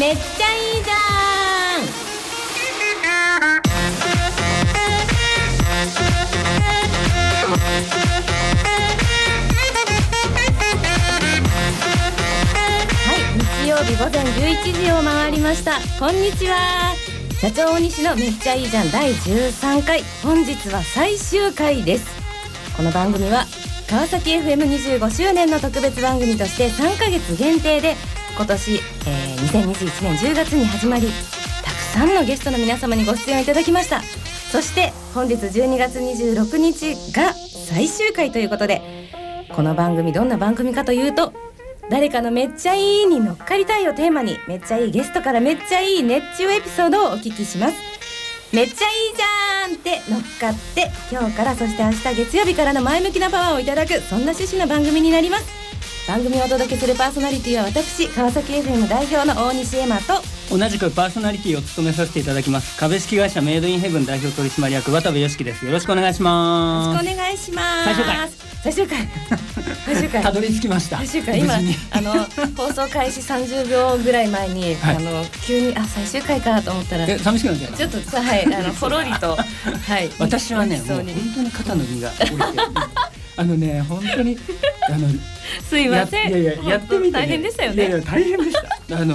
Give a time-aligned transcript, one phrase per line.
[0.00, 0.96] めっちゃいいじゃん。
[13.04, 13.18] はい
[13.62, 15.72] 日曜日午前11時を回りました。
[15.98, 16.94] こんにちは。
[17.38, 20.02] 社長大西のめっちゃいいじゃん第13回。
[20.22, 22.06] 本日は最終回です。
[22.74, 23.44] この番組は
[23.86, 27.96] 川崎 FM25 周年の特別番組として3ヶ月限定で
[28.34, 29.19] 今年、えー、
[29.50, 31.08] 2021年10月に始まり
[31.64, 34.00] たくさんのゲストの皆様にご出演いただきました。
[34.52, 38.80] そして本日12月26日が最終回ということで
[39.52, 41.32] この番組どんな番組かというと
[41.88, 47.74] 誰かのめっちゃいいに乗っかりたいをテーマにめっちゃいいゲストからめっちゃいい熱中エピソードをお聞きします。
[48.52, 55.69] めっちゃいいじゃんって乗っかって今日からそして明日月曜日からの前向きなパワーをいただくそんな趣旨の番組になります。
[56.10, 60.14] 番組をお届けするパーソナリティは私川崎 FM 代表の大西エマと
[60.50, 65.64] 同じくパーソナリティを務めさせていただきます株式会社メイドインヘブン代表取締役渡部良樹です。
[65.64, 67.04] よろしくお願いしよます。
[67.04, 67.92] ろしくお願いします。
[67.94, 68.28] 最終回。
[68.64, 68.98] 最終回。
[69.86, 70.22] 最終回。
[70.24, 70.96] たどり着きました。
[70.96, 71.38] 最終回。
[71.38, 71.54] 今
[71.92, 72.12] あの
[72.56, 74.96] 放送開始30秒ぐらい前に、はい。
[74.96, 82.36] あの急にあ最終回かと思ったらえ寂しくなっちゃちょっとさはいあの ほろりとはい私はねもう本当に肩の荷が下りて
[83.36, 84.36] あのね本当に
[84.92, 85.08] あの
[85.68, 86.30] すいません。
[86.32, 88.52] やいやいややってみて、ね、大変でしたよいやいねや大変でし
[88.88, 88.96] た。
[88.98, 89.14] あの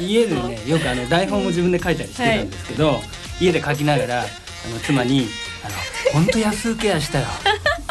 [0.00, 3.00] 家でねよくあの台本も自分で書いたりしてたんですけど、
[3.40, 4.24] 家で書きながらあ
[4.68, 5.26] の妻に
[5.64, 5.74] あの
[6.12, 7.26] 本当安請け合いしたよ。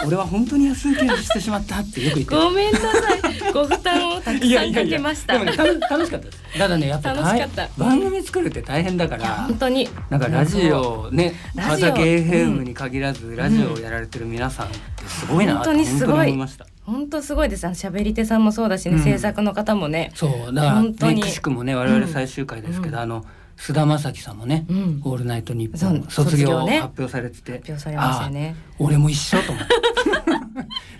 [0.06, 3.54] 俺は本当に安請け合いしてしまったってよく言ってごめんなさい。
[3.54, 5.34] ご負担をたくさんかけました。
[5.34, 6.40] でもね楽楽しかったです。
[6.58, 7.70] ただねやっぱ楽しかった。
[7.78, 9.88] 大番組作るって大変だから本当に。
[10.10, 11.88] なんかラジオねラジオ。
[11.88, 14.78] 川崎 FM に限らずラジオをやられてる皆さんって
[15.08, 16.00] すごいな本当にすごい。
[16.00, 17.66] 本当思いました本当すごいです。
[17.66, 19.04] あの喋り手さんもそうだしね、うん。
[19.04, 20.12] 制作の方もね。
[20.16, 21.16] そうだから本当に。
[21.16, 28.56] ねくしくもね我々最終回ですけど、あの菅田将暉さんもねうん「オールナイトニッポン」卒業を発表されてて発表されましたよね。
[28.80, 29.74] 俺も一緒と思って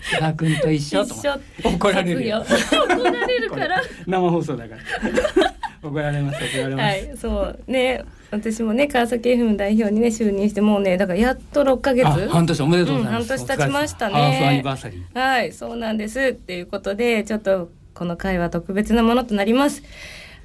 [0.02, 2.44] 菅田君と一緒と思って怒られるよ。
[2.44, 3.82] 怒られるから。
[4.06, 4.80] 生放送だから。
[5.84, 16.20] 怒られます怒られます、はいそうね私もね川崎 FM 代表にね就任してもうねだからやっと6ヶ月あ半年おめでとうございます、うん半年経ちましたねハーフアニバーサリーはい、そうなんです。
[16.20, 19.82] っていうことで、ちょっとこの回は特別なものとなります。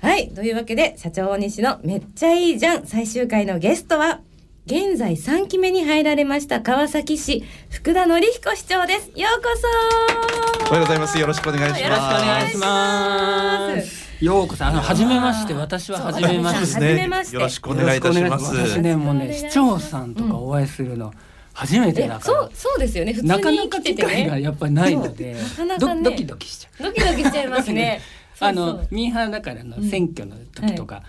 [0.01, 4.22] はい、というわけで、社長大西のめっちゃいいじゃん最終回のゲストは、
[4.66, 9.09] 現在3期目に入られました川崎市福田紀彦市長です。
[9.16, 9.49] ようこ
[10.61, 11.17] そおはようございます。
[11.17, 11.81] よろしくお願いします。
[11.81, 14.09] よろしくお願いします。
[14.22, 16.66] ようこそ、あの、初めまして、私は初めまして。
[16.66, 17.35] 初めまして。
[17.35, 18.56] よろしくお願いいたします。
[18.56, 21.13] 私ね、もうね、市長さんとかお会いするの
[21.53, 22.40] 初めてえだから。
[22.40, 22.52] そう。
[22.53, 23.13] そうですよね。
[23.13, 26.03] 普通なかなにか機会がやっぱりないのでそうなかなかね。
[26.03, 26.84] ドドキドキしちゃう。
[26.84, 28.02] ドキドキしちゃいますね。
[28.40, 28.66] あそうそう。
[28.78, 31.03] のミーハーだからの選挙の時とか、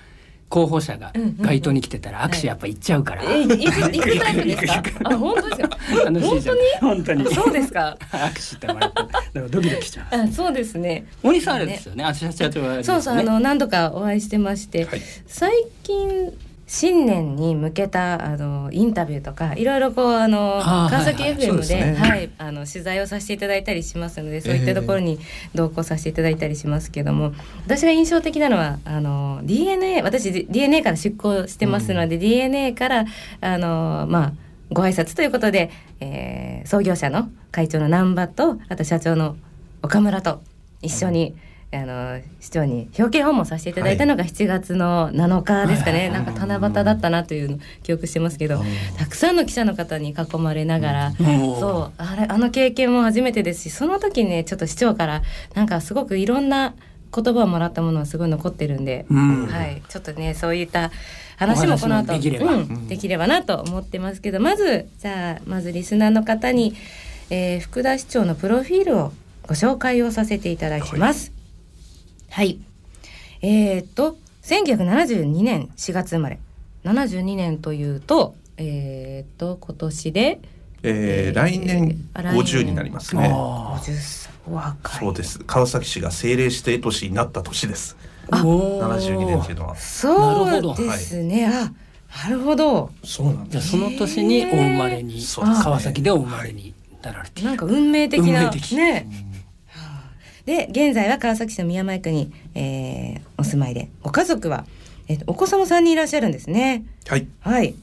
[0.50, 4.82] 候補者が街頭に来てたら握手やっぱ行っちゃうから、え行く行くタイプですか？
[5.10, 5.78] あ本当ですか？
[6.04, 6.56] 楽しいじゃん。
[6.80, 7.34] 本当に？
[7.34, 7.96] そうですか？
[8.10, 8.96] 握手してもらって。
[9.02, 11.06] だからドキドキしちゃうあそうですね。
[11.22, 12.04] 大西さんあれですよね。
[12.04, 15.00] あ社長はそうそうあの何度かお会いしてまして、はい。
[15.28, 15.52] 最
[15.84, 16.32] 近
[16.72, 21.48] 新年に向けたあのインタビューとかいろいろこうあの川崎はいはい。
[21.48, 25.18] FM で,、はいあの取材をさせていただいたりしますのでそういったところに
[25.52, 27.32] 同行させていただいたりしますけども、
[27.66, 33.04] 私が印象的なのはあの DNA 私 DNA から出向してますので、DNA から
[33.40, 34.32] あのまあ
[34.70, 39.36] ご挨拶ということで、えー創業者の会長の難波とあと社長の
[39.82, 40.40] 岡村と
[40.82, 41.34] 一緒に、
[41.72, 48.60] あの市長に表敬訪問させていただいたのが7月の7日ですかね、なんか七夕だったなというの記憶してますけど、
[48.98, 51.14] たくさんの記者の方に囲まれながら、うん。
[51.60, 55.22] そうあれあの経験も初めてですしその時ねちょっと市長から
[55.54, 56.74] なんかすごくいろんな
[57.14, 59.46] 言葉をもらったものはすごい残ってるんで、うん。
[59.46, 60.90] はい、ちょっとねそういった
[61.36, 62.54] 話もこの後できれば。
[62.54, 66.74] うん、できればなと思ってますけどまずじゃあまずリスナーの方に、
[67.30, 69.12] えー福田市長のプロフィールを
[69.46, 71.30] ご紹介をさせていただきます。
[71.30, 71.39] はい、
[73.42, 76.38] えーっと1972年4月生まれ。
[76.84, 80.40] 72年というとえーっと今年で
[80.82, 82.42] えー、来年あ来年。
[82.42, 83.30] 50になりますね。
[83.32, 85.00] あ50歳お若い。
[85.00, 85.38] そうです。
[85.46, 87.96] 川崎市が政令指定都市になった年です。
[88.28, 88.98] ーおー。
[88.98, 89.76] 72年っていうのは。
[89.76, 91.46] そうですね。
[91.46, 91.72] あ
[92.24, 92.90] なるほど。
[93.04, 97.48] そうなんじゃあその年にお生まれに、川崎でお生まれになられている。
[97.50, 98.76] なんか運命的な運命的。
[98.76, 98.92] ね。
[98.92, 99.29] はあ
[100.46, 104.66] で現在は川崎市の宮前区に、えーお住まいでご家族は、
[105.08, 106.84] えーとお子様3人いらっしゃるんですね。
[107.06, 107.26] はい。
[107.40, 107.74] はい。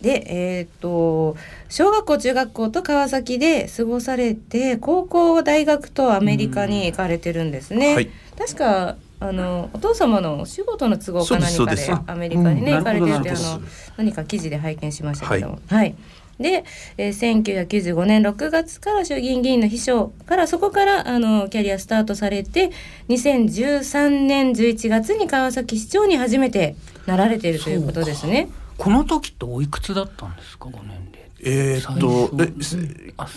[0.00, 1.36] でえっ、と
[1.68, 8.10] 小学校中学校と川崎で過ごされて高校大学とアメリカに行かれてるんですね、はい。
[8.36, 12.78] 確かあのお父様のお仕事の都合か何かでアメリカにね、うん。
[12.78, 13.60] 行かれてるってあの
[13.96, 15.58] 何か記事で拝見しましたけども。
[15.66, 15.94] はい、
[16.38, 16.64] で、
[16.96, 22.70] えー、1995年6月から衆議院議員の秘書からそこからあのキャリアスタートされて
[23.08, 26.76] 2013年11月に川崎市長に初めて
[27.06, 28.48] なられているということですね。
[28.76, 30.66] この時っておいくつだったんですか？
[30.70, 32.76] ご年齢えーっとえす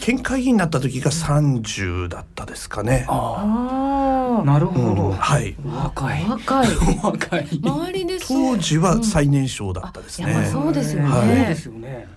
[0.02, 3.06] 県会議員になった時が30だったですかね。
[3.08, 5.56] あああなるほど、うんはい。
[5.66, 6.26] 若い。
[6.28, 6.68] 若い。
[7.04, 7.48] 若い。
[7.64, 10.26] 周りです当時は最年少だったですね。
[10.28, 11.10] あやっぱそうですよね。
[11.10, 11.28] はい。
[11.28, 12.08] そうですよね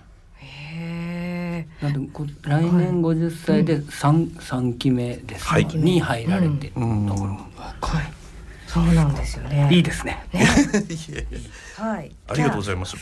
[1.55, 8.25] へなんでこ来年50歳で三三期目ですはいに入られて、うんだから若い
[8.75, 9.69] そうなんですよね。
[9.71, 10.53] いいですねいやいや
[11.77, 12.11] はい。
[12.27, 12.97] ありがとうごいざいます。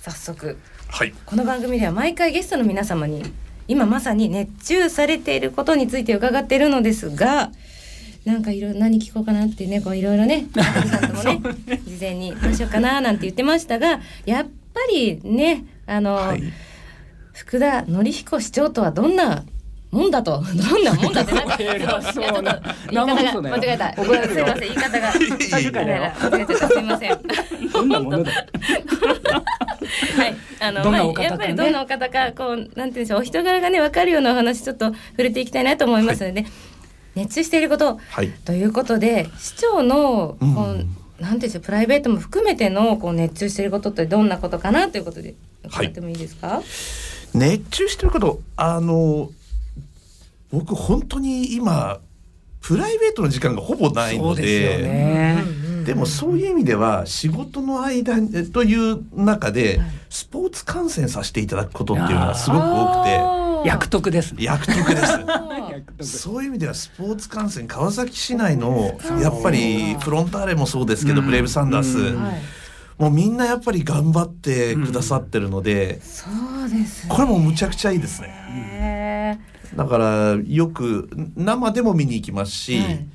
[0.00, 0.56] 早速
[0.86, 1.12] はい。
[1.26, 3.24] この番組では毎回ゲストの皆様に
[3.66, 7.50] 今まさに熱中されていることについて伺っているのですが。
[8.24, 11.40] なんかいろいろ何聞こうかなってねこういろいろねさんともね
[11.86, 16.42] 事前にどうしようかななんて言ってましたがやっぱりねあの、はい。
[17.38, 19.44] 福田紀彦市長とはどんな
[19.90, 20.42] もんだと。
[20.70, 21.56] どんなもんだってなんか。
[21.62, 23.94] 偉そういやちょっと言い生方が間違えた。
[24.28, 26.12] すいません言い方が。
[26.68, 27.18] すいません。
[27.72, 28.32] どんなものだ
[30.16, 36.44] はい、あの、まあやっぱりどんなお方か、こう、なんていうんでしょう、お人柄がね、わかるようなお話、ちょっと触れていきたいなと思いますので。
[37.14, 38.28] 熱中していること、はい。
[38.44, 45.34] ということで、市長の、こう、うんなんていうんでしょう、プライベートも含めての、こう、熱中していることって、どんなことかなということで。
[45.64, 46.62] 伺ってもいいですか？
[47.34, 49.30] 熱中してることあの
[50.50, 52.00] 僕本当に今
[52.60, 54.88] プライベートの時間がほぼないのそうですよで。
[54.88, 55.44] ね。
[55.84, 59.80] でもそういう意味では仕事の間えという中で
[60.10, 63.66] スポーツ観戦させていただくことっていうのがすごく多くあー。
[63.66, 64.38] 役得ですね。
[64.38, 64.76] て役得
[65.96, 66.18] です。
[66.18, 71.26] そういう意味ではスポーツ観戦川崎市内のやっぱりフロンターレもそうですけど、うん。
[71.26, 72.04] ブレイブサンダース、うん。
[72.04, 72.42] ーはい。
[72.98, 76.26] もうみんなやっぱり頑張ってくださってるので、そ
[76.64, 77.14] うですね。
[77.14, 78.28] これもむちゃくちゃいいですね。
[78.28, 79.38] へ
[79.76, 83.06] だからよく生でも見に行きますし、はい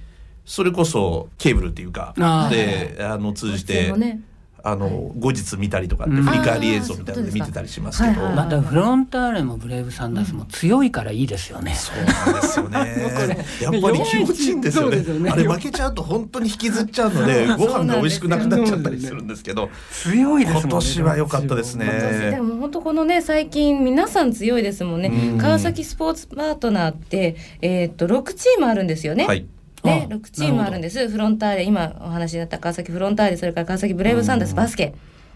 [0.46, 2.14] それこそケーブルっていうか
[2.50, 4.20] であの通じーて、
[4.66, 6.24] あの後日見たりとかってうん。
[6.24, 13.46] 振り返り映像みたいなので見てたりしますけど、はいはいまたフロンターレもブレイブサンダースも強いからいいですよね、そうなんですよね。
[13.62, 14.98] やっぱり気持ちいいんですよね。
[15.02, 15.30] ね。
[15.30, 20.62] あれ負けちゃうと本当に引きずっちゃうので、ご飯が美味しくなくなっちゃったりするんですけど、強いですね。
[20.64, 22.32] 今年は良かったですね。
[22.32, 25.10] でも本当このね最近皆さん強いですもんね。
[25.10, 25.38] うん。
[25.38, 29.26] 川崎スポーツパートナーってえーっと6チームあるんですよね。
[29.26, 29.46] はい。
[29.84, 31.10] ね、あ6チームあるんです。
[31.10, 34.94] フロンターレ今お話になった川崎フロンターレそれから川崎ブレイブサンダースバスケ。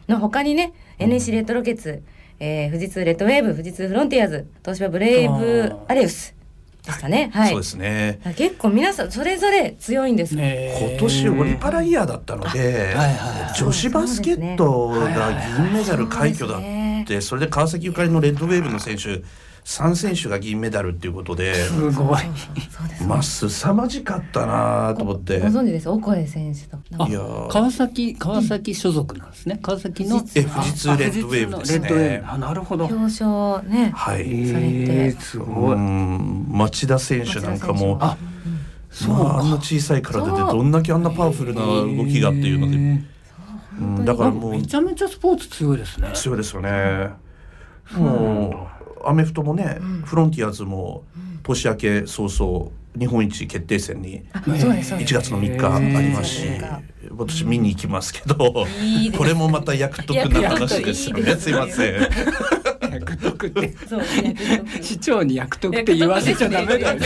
[0.08, 2.02] の他にね NEC レッドロケッツ、
[2.40, 6.34] えー富士通レッドウェーブ富士通フロンティアーズ東芝ブレイブアレウス
[6.84, 7.30] ですかね。
[7.34, 7.50] はい。
[7.50, 8.20] そうですね。
[8.38, 16.62] 結構皆さんそれぞれ強いんです、ね今年オリパライヤーだったので、はいはい女子バスケットが銀メダル快挙だっ
[17.06, 19.22] て、それで川崎ゆかりのレッドウェーブの選手
[19.68, 22.20] 3選手が銀メダルっていうことで、すごい。
[23.06, 25.42] まあ凄まじかったなと思って。
[25.42, 25.48] ご。
[25.48, 26.78] 存知ですオコエ選手と。
[26.98, 27.48] あいやー。
[27.50, 29.60] 川崎川崎所属なんですね。
[29.62, 32.24] 川崎の富士通え富士通レッドウェーブですね。
[32.26, 32.86] あなるほど。
[32.86, 34.48] 表彰ねはい。
[34.48, 34.68] されて。
[34.70, 35.76] えーすうごい。
[35.78, 36.46] ん。
[36.50, 38.18] 町田選手なんかもあ
[39.06, 43.04] まあ、あんな小さい体でどんだけあんなパワフルな動きがっていうので、
[43.80, 46.10] うん、だからもうめちゃめちゃスポーツ強いですね。
[46.14, 47.10] 強いですよね。
[47.92, 48.77] もう
[49.08, 51.04] アメフトもね、フロンティアーズも
[51.44, 55.14] 年明け早々日本一決定戦にあそうですそう1です。
[55.14, 56.48] 月の3日ありますし
[57.12, 58.36] 私見に行きますけど、
[59.18, 61.36] これもまた役得な話ですよね。
[61.36, 62.10] すいません。
[63.00, 64.02] 役得ってそう
[64.82, 67.00] 市長に役得って言わせちゃダメだよ。
[67.00, 67.06] ね。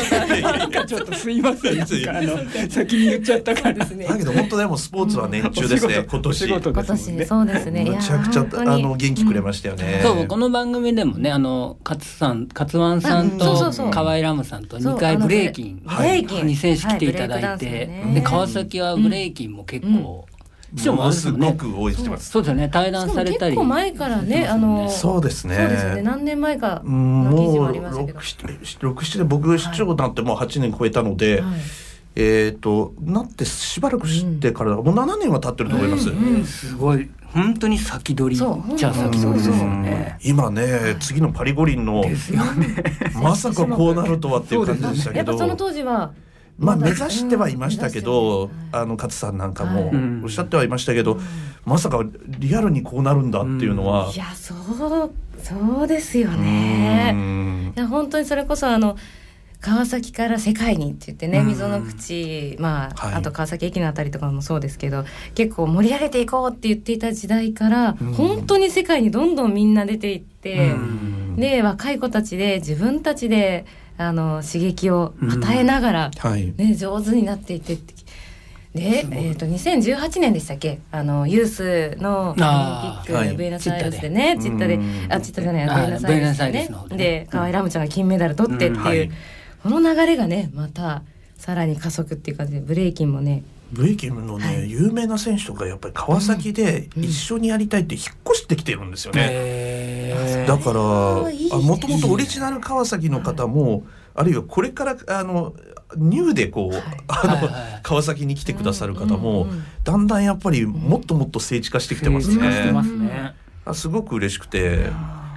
[0.88, 1.82] ちょっとすいません。
[1.82, 3.74] あの先に言っちゃったから。
[3.74, 6.06] ですねだけど本当でもスポーツは熱中ですね。
[6.08, 6.48] 今年。
[6.48, 7.84] 今年そうですね。
[7.84, 10.02] いやむちゃくちゃあの元気くれましたよね。
[10.04, 16.48] そうこの番組でもねあの勝さん勝ワさんと河合ラムさんとそう2回ブレイキンブレイキン。
[16.48, 17.90] に選手来ていただいて。
[18.14, 20.26] で川崎はブレイキンも結構
[20.76, 22.30] 市長もあもすごく応援してます。
[22.30, 22.70] そうですよね。
[22.70, 23.56] 対談されたり。
[23.56, 25.56] 結構前からねあのそうですね。
[25.56, 26.02] そうですよね。
[26.02, 28.20] 何年前かうんの記事もありましたけど。
[28.20, 31.54] 六七六七年僕市長になってもう8年超えたので、はい。
[32.16, 36.10] えっ、となってしばらくしてから、もう7年は経ってると思います。
[36.10, 37.10] うんすごい。
[37.34, 40.18] 本当に先取りじゃあ先取りですようんね。
[40.24, 42.84] 今ね、次のパリ五輪のですよね。
[43.22, 45.18] まさかこうなるとはっていう感じでしたけど。
[45.18, 46.12] やっぱその当時は
[46.62, 49.92] まあだ目指してはいましたけど、あの勝さんなんかも
[50.24, 51.20] おっしゃってはいましたけど、
[51.66, 54.58] まさかリアルにこうなるんだっていうのは、いやそう
[55.44, 57.12] そうですよね。
[57.14, 57.74] うん。
[57.76, 58.96] いや本当にそれこそあの
[59.60, 61.48] 川崎から世界にって言ってねうん。
[61.48, 63.14] 溝の口まあ、はい。
[63.16, 68.14] あと川崎駅のあたりとかもそうですけど結構盛り上げていこうって言っていた時代から、うん。
[68.14, 71.36] 本当に世界にどんどんみんな出ていって、うん。
[71.38, 73.66] で若い子たちで自分たちで
[74.02, 76.54] あの刺激を与えながら、はい。
[76.58, 77.94] ね、上手になっていってって。
[78.74, 80.80] で、えー、と2018年でしたっけ？
[80.92, 83.34] あのユースのオリンピあック、ーはい。
[83.36, 84.76] ブエナスアイレスでねチッタで。
[84.76, 85.82] うんあチッタじゃないあブ
[86.14, 86.70] エナスアイレスでね。
[86.90, 86.96] で。
[86.96, 89.12] ねで河合ラムちゃんが金メダル取ってっていう、うんはい。
[89.64, 91.04] この流れがねまた
[91.38, 93.44] さらに加速っていう感じでブレイキンもね。
[93.74, 94.70] ブレイキンのね、はい。
[94.72, 97.04] 有名な選手とかやっぱり川崎でうん。
[97.04, 99.28] 一緒にやりたいって引っ越してきてるんですよね。
[99.30, 99.71] へー
[100.48, 100.80] だから
[101.60, 105.54] もともとオリジナル川崎の方も、あるいはこれからあの
[105.96, 106.84] ニューでこう、はい。
[107.08, 107.80] あの、はいはい。
[107.84, 109.64] 川崎に来てくださる方も、うんうんうん。
[109.84, 112.52] だんだんやっぱりもっともっと聖地化してきてますね。
[112.84, 113.36] すね。
[113.66, 114.90] あすごく嬉しくて。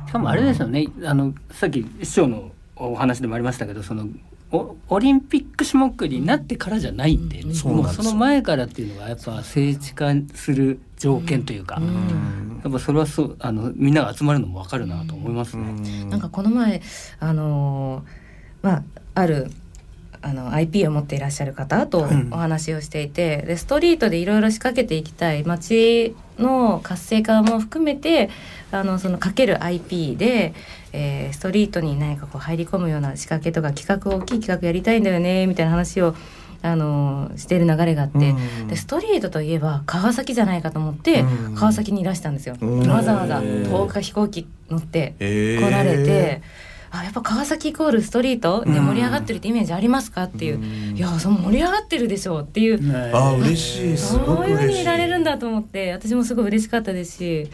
[0.06, 4.06] しかもあれですよね、あのさっき市長のお話でもありましたけどそのお
[4.52, 8.02] オリンピック種目になってからじゃないんで、うんそうなんですよ。
[8.02, 11.80] もうその前からっていうのがやっぱ聖地化する条件というか、
[12.62, 15.62] やっぱそれはそうあのみんなが集まるのも分かるなと思いますね。
[15.64, 16.08] うん。
[16.10, 16.80] なんかこの前
[17.18, 18.82] あのーまあ
[19.14, 19.50] ある
[20.22, 22.26] あの IP を持っていらっしゃる方とはい。
[22.30, 25.44] お話をしていて、でストリートでいろいろ仕掛けていきたい。
[25.44, 28.30] 街の活性化も含めて
[28.70, 30.54] あのそのかける IP で、
[30.96, 36.14] えーストリートに何かこう入り込むような仕掛けとか企画大きい企画やりたいんだよねみたいな話を
[36.62, 38.68] あのーしている流れがあって、うん。
[38.68, 41.54] でストリートといえば川崎じゃないかと思って、うん。
[41.56, 42.56] 川崎にいらしたんですよ。
[42.60, 42.88] うん。
[42.88, 43.68] わざわざへー。
[43.68, 46.42] 10日飛行機乗ってえ来られて、
[46.90, 50.96] あやっぱ川崎イコールストリートで盛り上がってるってイメージありますかっていう、うん。
[50.96, 53.96] いやその盛り上がってるでしょうっていう、あ嬉しい。
[53.98, 54.52] すごそうい。
[54.54, 57.50] うふうにいられるんだと思って私もすごい嬉しかったですし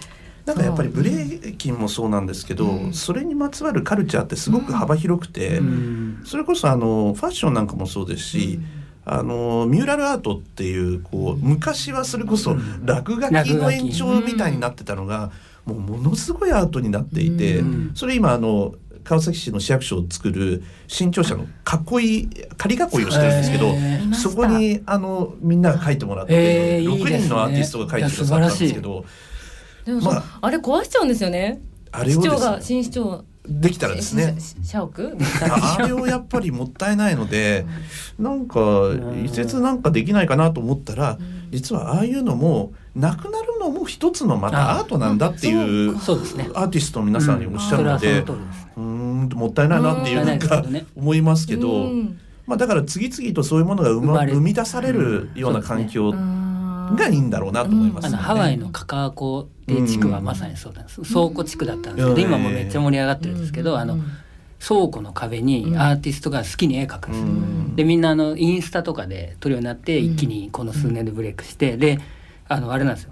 [0.50, 2.92] なんかやっぱりブレイキンもそうなんですけど、うん。
[2.92, 6.22] それにまつわるカルチャーってすごく幅広くて、うん。
[6.24, 8.60] それこそあのファッションなんかもそうですし、
[9.04, 15.30] あのミューラルアートっていうこう昔はそれこそ落書きの延長みたいになってたのが、
[15.64, 17.92] もうものすごいアートになっていて、うん。
[17.94, 21.44] それ今あの川崎市の市役所を作る新庁舎の
[21.98, 23.74] 囲い仮囲いをしてるんですけど、
[24.14, 27.18] そこにあのみんなが書いてもらって、へーいい6ですね。
[27.20, 29.04] 人のアーティストが書いてくださったんですけど
[29.84, 31.60] でもまあれ壊しちゃうんですよね。
[31.92, 33.24] あれを市長がね新市長。
[33.48, 34.36] できたらですね。
[34.38, 35.16] し社屋？
[35.78, 37.66] あれをやっぱりもったいないので
[38.18, 38.60] なんか
[39.24, 41.18] 移設なんかできないかなと思ったら
[41.50, 46.48] 実はああいうのもなくなるのも一つのまたアートなんだっていうそうですね。
[46.54, 48.20] アーティストの皆さんにおっしゃるので。
[48.20, 50.26] うーんもったいないなっていううん。
[50.26, 50.86] なんかね。
[50.96, 52.18] 思いますけどうん。
[52.46, 56.12] まあだから次々とそういうものが生生ま生み出されるような環境
[56.96, 61.02] がいいんだろうなと思いますよねあのハワイのカカアコで地区はまさにそうなんです。
[61.02, 62.20] 倉庫地区だったんですけど、うん。
[62.20, 63.98] 今もうめっちゃ盛り上がってるんですけど、あの
[64.66, 67.26] 倉庫の壁にアーティストが好きに絵描くんですよ。
[67.26, 67.76] うん。
[67.76, 71.98] でみんなあのインスタとかで撮るようになって一気にこの数年でブレイクして、で
[72.48, 73.10] あのあれなんですよ。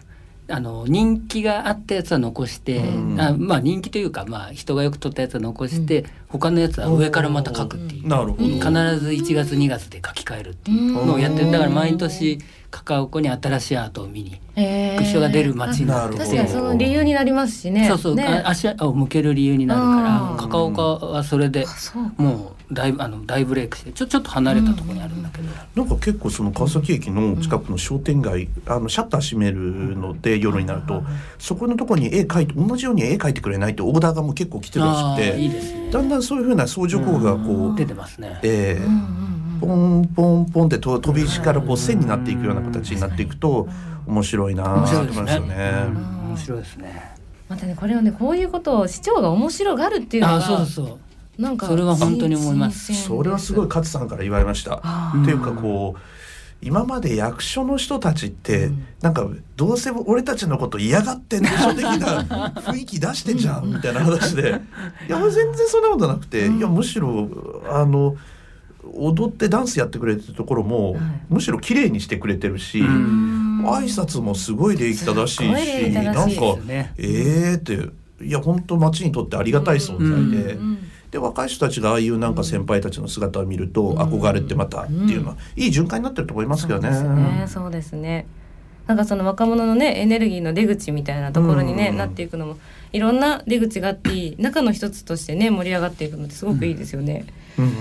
[0.50, 3.20] あの人気があったやつは残して、うん。
[3.20, 8.44] あまあ人気というか、まあ、人がよく撮ったやつは残して、他のやつは上からまた描くっていう、なるほど。
[8.44, 11.50] 必ず1月2月で書き換えるっていうのをやってる。
[11.50, 12.38] だから毎年
[12.70, 16.18] カカオ湖に新しいアートを見にえ行く人が出る街になって。
[16.18, 16.24] なるほど。
[16.24, 17.88] 確かにその理由になりますしね。
[17.88, 18.24] そうそう、ね。
[18.24, 20.36] あ足を向ける理由になるからうん。
[20.36, 31.02] カカオ湖はそれであそうもう大あの大ブレイクしてちょちょっと離れたところにあるんだけど、なんか結構その川崎駅の近くの商店街、あのシャッター閉めるので夜になると、
[31.38, 35.90] そこのところに絵描いて同じように絵描いてくれないってオーダーがもう結構来てるらしくあーいいてですね。
[35.90, 38.38] だんだんそういうふうな相乗効果がこう、出てますね。
[38.42, 43.68] えうんうんー、ポンポンポンってと飛び石からこう線になっていくような形になっていくと
[44.06, 45.00] 面白いな面と。
[45.00, 45.84] 思いますよね。
[45.86, 47.14] うん面白いですね。
[47.48, 50.98] またねこれをねこういうことを市長が面白がるっていうのがあ、そうそ
[51.38, 51.42] う。
[51.42, 54.80] なんかそれは本当に思いますそれはすごい勝さんから言われました。
[54.82, 56.00] あっていうかこう
[56.60, 62.24] 今まで役所の人たちって、うんなんかどうせ俺たちのこと嫌がってんでしょ的な
[62.58, 64.60] 雰囲気出してんじゃんみたいな話で
[65.08, 67.28] いや全然そんなことなくて、うんいやむしろ
[67.70, 68.16] あの
[68.94, 71.02] 踊ってダンスやってくれてるところも、はい。
[71.28, 73.64] むしろ綺麗にしてくれてるし、うん。
[73.66, 76.42] 挨拶もすごい礼儀正しい礼儀いしなんか
[76.96, 77.90] ええって
[78.24, 80.54] いや本当町にとってありがたい存在で。
[80.54, 80.78] うんうん
[81.10, 87.46] で若い人たちがああいうなんか先輩たちの姿を見ると憧れてまたっていうのは、いい循環になってると思いますけどね。
[87.48, 88.26] そうですね。
[88.86, 91.96] なんかその若者のねエネルギーの出口みたいなところにね、うん。
[91.96, 92.58] なっていくのも
[92.92, 97.24] いろんな出口があっていい中の一つとしてね盛り上がっていくのってすごくいいですよね、
[97.58, 97.72] うん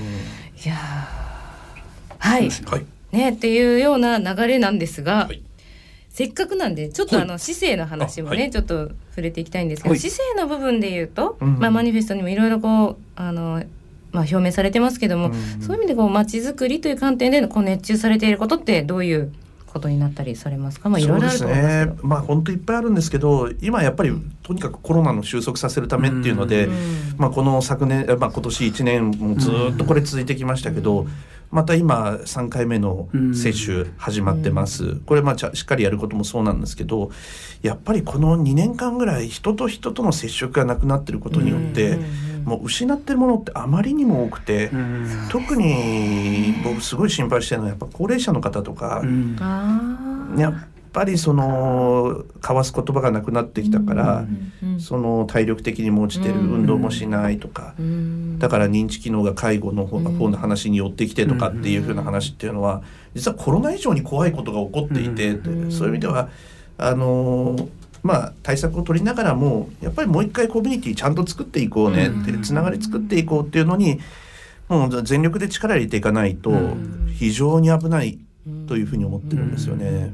[0.63, 2.17] いやー。
[2.17, 2.49] はい。
[2.49, 2.85] はい。
[3.15, 5.41] ねっていうような流れなんですが、はい。
[6.09, 8.51] せっかくなんでちょっとあの市政の話もね、あはい。
[8.51, 9.99] ちょっと触れていきたいんですけど、はい。
[9.99, 13.63] 市政の部分で言うと、うんまあ、マニフェストにもいろいろこうあの、
[14.11, 19.31] まあ、表明されてますけども、うんそういう意味でこう街づくりという観点でこう熱中されていることってどういう
[19.77, 21.93] ことになったりされますか、まあ、いろいろあると思いますね。
[22.01, 24.11] まあ本当いっぱいあるんですけど、今やっぱり
[24.43, 26.73] とにかくコロナの収束させるためっていうので、うん。
[27.17, 31.07] まあこの昨年、まあ今年1年もずっとこれ続いてきましたけど、
[31.49, 34.95] また今3回目の接種始まってます。
[35.05, 37.11] これまあしっかりやることもそうなんですけど、
[37.61, 42.43] やっぱりこの2年間ぐらい人と人との接触がなくなってることによって、うんうんうん。
[42.43, 45.27] もう失ってるものってあまりにも多くて、うん。
[45.29, 49.01] 特に僕すごい心配してるのはやっぱ高齢者の方とか、
[50.37, 50.53] やっ
[50.97, 54.25] ぱりその交わす言葉がなくなってきたから、
[54.79, 56.49] その体力的にも落ちてる、うん。
[56.53, 58.39] 運動もしないとか、うん。
[58.39, 60.17] だから認知機能が介護の方うん。
[60.17, 62.81] 方の話に寄ってきてとかっていうふうな話っていうのは
[63.13, 66.29] 実はコロナ以上に怖いことが起こっていて、うんそういう意味では
[66.79, 67.69] あのー
[68.01, 73.99] まあ対策を取りながらもやっぱりもう一回コミュニティちゃんと作っていこうねって、うんつながり作っていこうっていうのに
[74.67, 77.13] もう全力で力入れていかないとうん。
[77.13, 78.19] 非常に危ない
[78.67, 80.11] というふうに思ってるんですよね。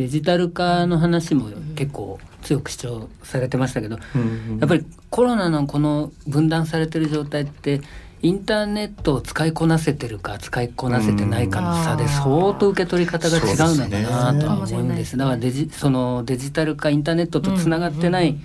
[0.00, 7.82] デジタル化の話も結構強く主張されてましたけど、うんやっぱりコロナのこの分断されてる状態って
[8.22, 12.08] インターネットを使いこなせてるか使いこなせてないかの差でうん。
[12.08, 15.18] 相当受け取り方が違うのかなとは思うんです。
[15.18, 18.38] だからデジそのデジタル化インターネットとつながってない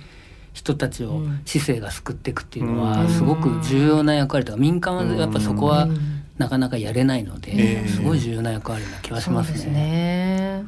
[0.52, 2.80] 人たちをうん市政が救っていくっていうのうん。
[2.82, 4.44] はすごく重要な役割。
[4.44, 6.22] とか民間はやっぱそこはうん。
[6.36, 9.64] なかなかやれないのえでえすごい重要な役割な気はします。
[9.64, 10.64] ね。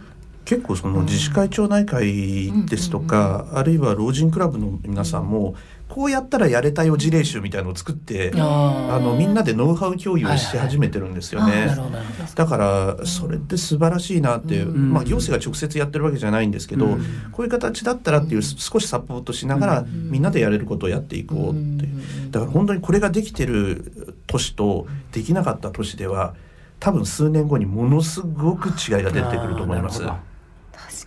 [0.49, 5.55] 結構その自治会町内会ですとか、あるいは老人クラブの皆さんも
[5.91, 11.53] こうやったらやれたよ事例集みたいのを作って、ああのみんなでノウハウ共有をし始めてるんですよね。
[11.53, 12.33] ーなるほどなるほど。
[12.35, 14.91] だからそれって素晴らしいなって、うん。
[14.95, 17.05] まあ行政が直接やってるわけじゃないんですけど、うん。
[17.31, 21.87] こういう形だったらっていう少しサポートしながら、うんみんなでやれることをやっていこうって、
[22.31, 26.35] だから本当にこれができてる年とできなかった年では
[26.81, 30.03] 多分数年後にものすごく違いが出てくると思います。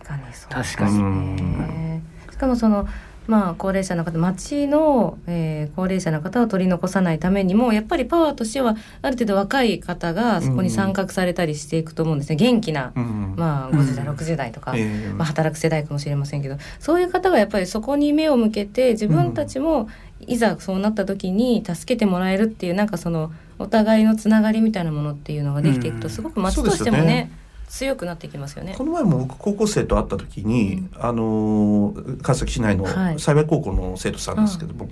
[0.02, 1.36] かにそう確かに。
[1.36, 2.88] ねしかもその
[3.26, 12.36] まあ高齢者の方町の、えー高齢者の方を取り残さないためにもやっぱりパワーとしてはある程度若い方がそこに参画されたりしていくと思うんですね。
[12.36, 15.12] 元気な、うんまあ50代60代とか、ええ。
[15.14, 19.88] まあ、働く世代かもしれませんけどそういう方がやっぱりそこに目を向けて自分たちも
[20.26, 26.12] いざそうなった時に助けてもらえるっていうなんかそのお互いのつながりみたいなものっていうのができていくとうん。
[26.12, 27.30] すごく町としてもね
[27.72, 28.74] 強くなっていきますよね。
[28.76, 28.84] こ。
[28.84, 33.18] の前も僕高校生と会った時に、あのー川崎市内のはい。
[33.18, 34.86] 幸高校の生徒さんですけども、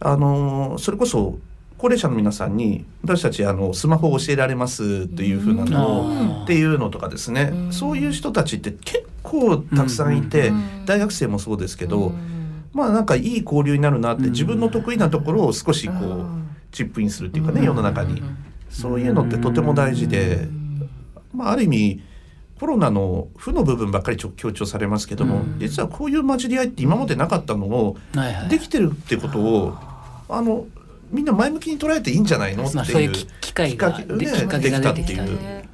[0.00, 1.38] あのーそれこそ
[1.78, 6.42] 高齢者の皆さんに私たちあのスマホを教えられますっていうふうなのを、うん。
[6.42, 7.72] っていうのとかですね、うん。
[7.72, 10.84] そういう人たちって結構たくさんいて、うん。
[10.86, 12.64] 大学生もそうですけど、うん。
[12.72, 14.30] まあなんかいい交流になるなって、うん。
[14.32, 16.48] 自分の得意なところを少しこう、うん。
[16.72, 17.66] チップインするっていうかね、うん。
[17.66, 18.20] 世の中に、
[18.68, 20.48] そういうのってとても大事で、
[21.34, 22.02] まあ、ある意味
[22.58, 25.58] コロナの負の部分ばっかりちょ強調されますけども、うん。
[25.58, 28.48] 実はこういう混じり合いって今までなかったのをはいはい。
[28.50, 29.74] できてるってことを
[30.28, 30.66] あの
[31.10, 35.68] みんな前向きに捉えていいんじゃないのってまあ、そういいう機会がきっかけねできできたってね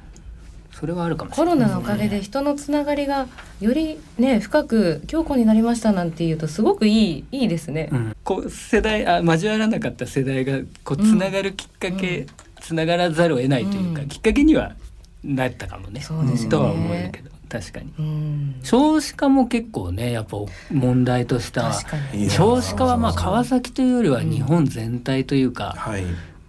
[0.71, 3.27] それはあるかもしれないコロナのおかげで人のつながりが
[3.59, 7.89] よりね深く強固になりましたなんていうとすごくいいいいですね。
[7.91, 12.27] うん、こう世代あ交わらなかった世代がこうつながるきっかけ、うん
[12.59, 14.07] つながらざるを得ないというか、うん。
[14.07, 14.73] きっかけには
[15.23, 16.01] なったかもね。
[16.01, 16.49] そうですよね。
[16.49, 17.31] とは思えるけど。
[17.49, 17.93] 確かに。
[17.97, 18.55] うん。
[18.63, 20.37] 少子化も結構ねやっぱ
[20.71, 22.23] 問題としては確かに。
[22.23, 26.03] いや少子化はまあ川崎というよりは日本全体というか、はい。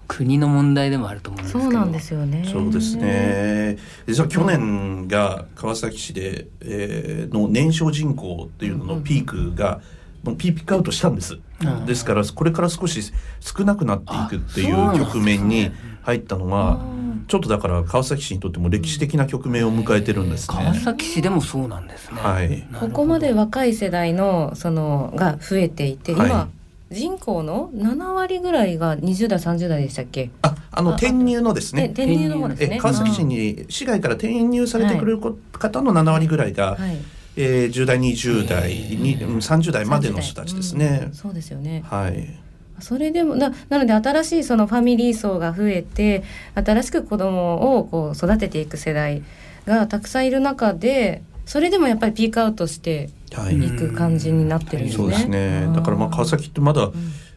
[0.09, 1.65] 国の問題でもあると思うんですけど。
[1.65, 2.49] そうなんですよね。
[2.51, 2.97] そうです。
[2.97, 3.77] ね。
[4.07, 9.83] 実は去年が川崎市で、えーの年少人口っていうののピークが、
[10.23, 15.71] もうピークアウトしたんです、うんですからこれから少し少なくなっていくっていう局面に
[16.03, 16.81] 入ったのは
[17.29, 20.79] ちょっとだから川崎市にとっても歴史的な局面を迎えてるんです川ね。
[20.81, 22.21] 崎市でもそうなんですね。
[22.21, 26.49] はいここまで若い世代のそのが増えていて、はい今
[26.91, 30.31] 人口の7割ぐらいが20代30代でしたっけ？
[30.41, 32.77] ああのあ転入のですねで転入の方ですね。
[32.77, 36.97] え川崎市に市外から転入されてくるこ方の7割ぐらいが、はい。
[37.41, 41.13] えー、10代20代にうん30代までの人たちですねうん。
[41.15, 41.85] そうですよね。
[41.87, 42.48] はい
[42.81, 46.23] それでもななので新しいそのファミリー層が増えて
[46.55, 49.23] 新しく子供をこう育てていく世代
[49.67, 55.05] がたくさんいる中でそれでもやっぱりピークアウトしてはい、いく感じになってるんですね。
[55.05, 55.69] そうですね。
[55.75, 56.93] だからまあ川崎ってまだん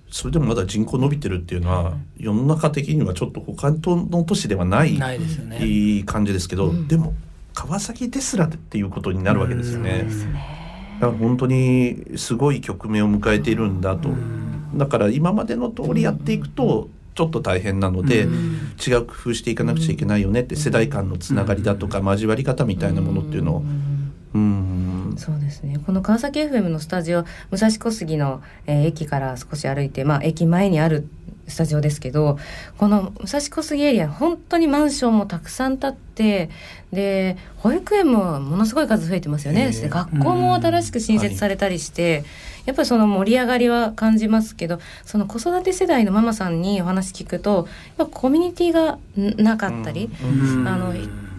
[0.09, 5.65] それでもまだ人口伸びてるっていうのは世の中的にはちょっと他の都市ではないないですよね。
[5.65, 7.13] いい感じですけど、うんでも
[7.53, 10.03] 川崎ですらっていうことになるわけですよね。
[10.03, 10.07] ね。
[11.01, 14.09] だから本当にすごい局面を迎えているんだと。
[14.09, 14.40] うん
[14.75, 23.63] だから今までの通りやっていくとちょっと大変なので、うん違う工夫していかなくちゃいけないよねって世代間のつながりだとか交わり方みたいなものっていうのを。
[24.33, 25.77] うんそうですね。
[25.85, 31.07] この川崎 FM のスタジオ武蔵小杉の、えー駅から少し歩いて、まあ、駅前にある
[31.47, 32.39] スタジオですけど
[32.77, 36.49] この武蔵小杉エリア本当にマンションもたくさん建って
[36.91, 42.23] で保育園もものすごい数増えてますよね、ええで学校も新しく新設されたりして、
[42.65, 50.93] やっぱりその盛り上がりは感じますけどその子育て世代のママさんにお話聞くとやっぱコミュニティがんなかったり、うんあの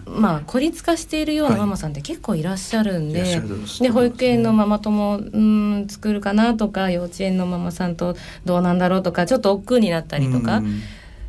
[0.05, 3.47] まあ孤立化しているようなママさんって結構いらっしゃるんで、いらっしゃる
[3.81, 10.81] で保育園のママ友うん作るかなとか幼稚園のママさんとどうなんだろうとかちょっと億劫になったりとか、うん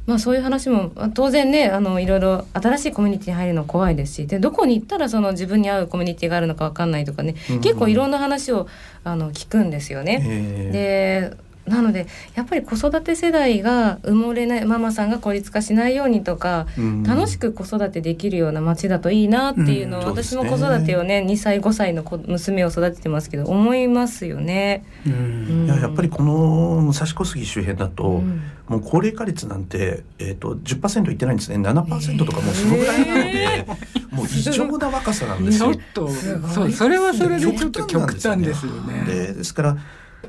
[0.07, 8.69] まあそういう話もまあ当然ねあのいろいろ新しいコミュニティに入るの怖いですしでどこに行ったらその自分に合うコミュニティがあるのかわかんないとかね、うん結構いろんな話を
[9.05, 10.23] あの聞くんですよね。
[10.25, 17.03] えでなのでやっぱり子育て世代が埋もれないママさんが孤立化しないようにとか、えうん。
[17.03, 20.07] 楽しく子育てできるような街だといいなっていうのを、うん。
[20.09, 24.85] 私も子育てをね2歳5歳の子娘を育ててますけど思いますよね。
[25.07, 25.65] ううん。
[25.65, 28.43] んいややっぱりこの武蔵小杉周辺だと、うん。
[28.69, 31.57] もう高齢化率なんて、えー、と10%いってないんですね。
[31.57, 33.67] 7%とかもうそのぐらいなので、
[34.11, 35.75] もう異常な若さなんですよ。
[35.75, 35.83] ちょっ。
[35.95, 39.05] とそうそれはそれでちょっと極極端でよ端ですすよね。
[39.07, 39.77] でですから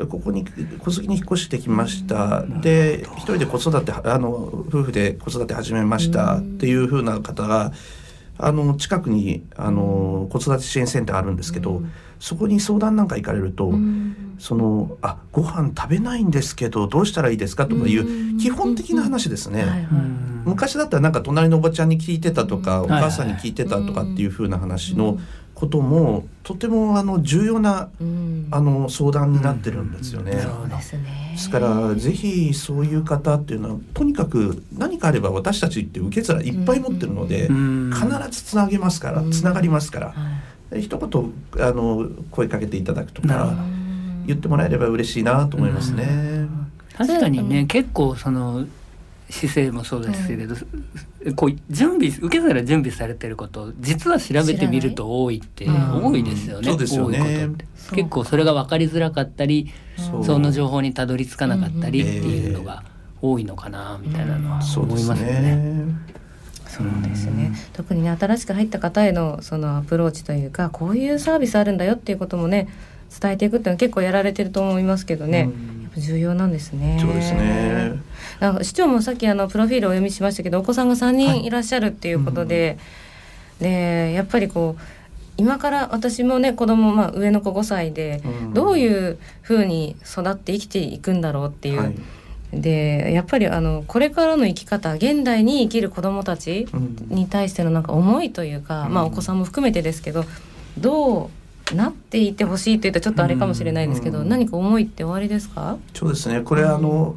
[0.09, 0.45] ここに
[0.79, 2.43] 小杉に引っ越してきました。
[2.43, 6.37] で一人で子育てあの夫婦で子育て始めました。
[6.37, 7.71] っていう風な方が
[8.37, 11.81] あの近くにあの子育て支援センターあるんですけど、
[12.19, 14.35] そこに相談なんか行かれると、うん。
[14.37, 19.87] そのあご飯食べないんですけどどうしたらいいですかとかいう基本的な話ですね。
[20.43, 22.85] 昔だったらなんか隣のおばちゃんに聞いてたとか、うん。
[22.85, 25.17] お母さんに聞いてたとかっていう風な話の
[25.55, 28.47] こともとてもあの重要なうん。
[28.51, 30.33] あの相談になってるんですよね。
[30.33, 30.41] うん。
[30.41, 31.31] そうですね。
[31.31, 37.91] ですからぜひそういう方っていうのはとにかく何かあれば私たちって受け皿いっぱい持ってるのでうん。
[37.93, 39.31] 必ずつなげますからうん。
[39.31, 40.07] つながりますから。
[40.09, 40.13] は
[40.71, 40.75] い。
[40.75, 41.33] で一言
[41.65, 43.55] あの声かけていただくとか
[44.27, 46.47] 言ってもらえれば嬉しいなと思いますね。
[46.97, 47.67] 確かにね、うん。
[47.67, 48.65] 結構その
[49.29, 50.55] 姿勢もそうですけれど、
[51.35, 56.69] こう準備受け皿準備されてること実は調べてみると多いって多いですよね。
[56.69, 59.71] そうですよね多いことって結構それが分かりづらかったり
[60.23, 62.83] その情報にたどり着かなかったりってうんいうのが
[63.21, 65.41] 多いのかなみたいなのは思いますよね。
[65.41, 65.85] ね。
[66.67, 67.53] そうですね。
[67.73, 72.67] 特にね新しく入った方へのそのアプローチというかこういうサービスあるんだよっていうこともね
[73.19, 75.49] 伝えていくっていうのは結構やられてると思いますけどね。
[75.69, 76.97] うん重要なんですね。
[76.99, 77.93] そうですね。
[78.39, 81.39] あの市長もさっきあのプロフィールをお読みしましたけどお子さんが3はい。
[81.39, 82.77] 人いらっしゃるっていうことで、
[83.59, 84.81] でやっぱりこう
[85.37, 88.53] 今から私もね子供まあ上の子5歳で、うん。
[88.53, 91.95] どういうふうに育って生きていくんだろうっていう、はい。
[92.53, 96.95] でやっぱりあのこれからの生き方現代に生きる子供たちうん。
[97.09, 98.93] に対してのなんか思いというか、うん。
[98.93, 100.25] まあお子さんも含めてですけど
[100.77, 101.29] どう
[101.73, 104.29] なっていてほしいというとちょっとあれかもしれないんですけど、うん。
[104.29, 105.77] 何か思いっておありですか？
[105.93, 106.41] そうですね。
[106.41, 107.15] これあの、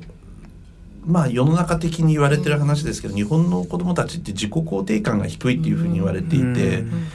[1.05, 7.09] まあ世の中的に言われてる話ですけど、日本の子どもたちって自己肯定感が低いっていうふうに言われていて、うんうん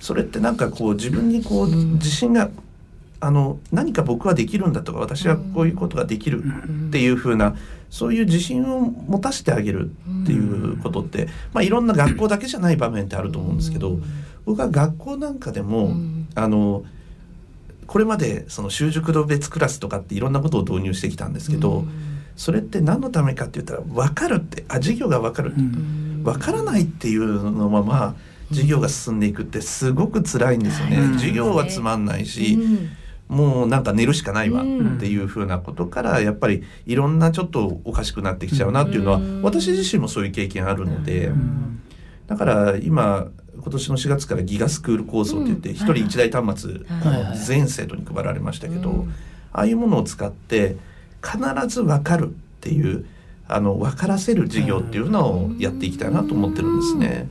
[0.00, 2.50] それってなんかこう自分にこううん自信が
[3.20, 7.56] あの何か僕はできるんだとか私はこういうことができるっていうふうな
[7.88, 9.90] そういう自信を持たせてあげる
[10.22, 13.98] っていうことって、まあ、いろんな学校だけじゃない場面ってあると思うんですけど、
[14.44, 16.84] 僕は学校なんかでも、うんあの
[17.86, 21.84] これまでその習熟度別クラスとかっていろんなことを導入してきたんですけど、
[22.36, 26.22] それって何のためかって言ったら分かるってあ授業が分かる、うん。
[26.24, 28.16] 分からないっていうのまま
[28.48, 30.96] 授業が進んでいくってすごく辛いんですよね。
[30.96, 31.12] うん。
[31.14, 32.90] 授業はつまんないし、うん。
[33.28, 39.42] もうなんか寝るしかないわうんっていうふうなことからやっぱりいろんなちょっとおかしくなってきちゃうなっていうのはうん。
[39.42, 41.80] 私自身もそういう経験あるのでうん。
[42.26, 43.28] だから今
[43.62, 45.74] 今年の4月からギガスクール構想って言ってうん。
[45.74, 46.80] 一人一台端末
[47.46, 49.14] 全生徒に配られましたけどうん。
[49.52, 50.76] ああいうものを使って
[51.22, 51.38] 必
[51.68, 53.06] ず分かるっていう
[53.46, 57.28] あの分からせる授業っていうのをやっていきたいなと思ってるんですね。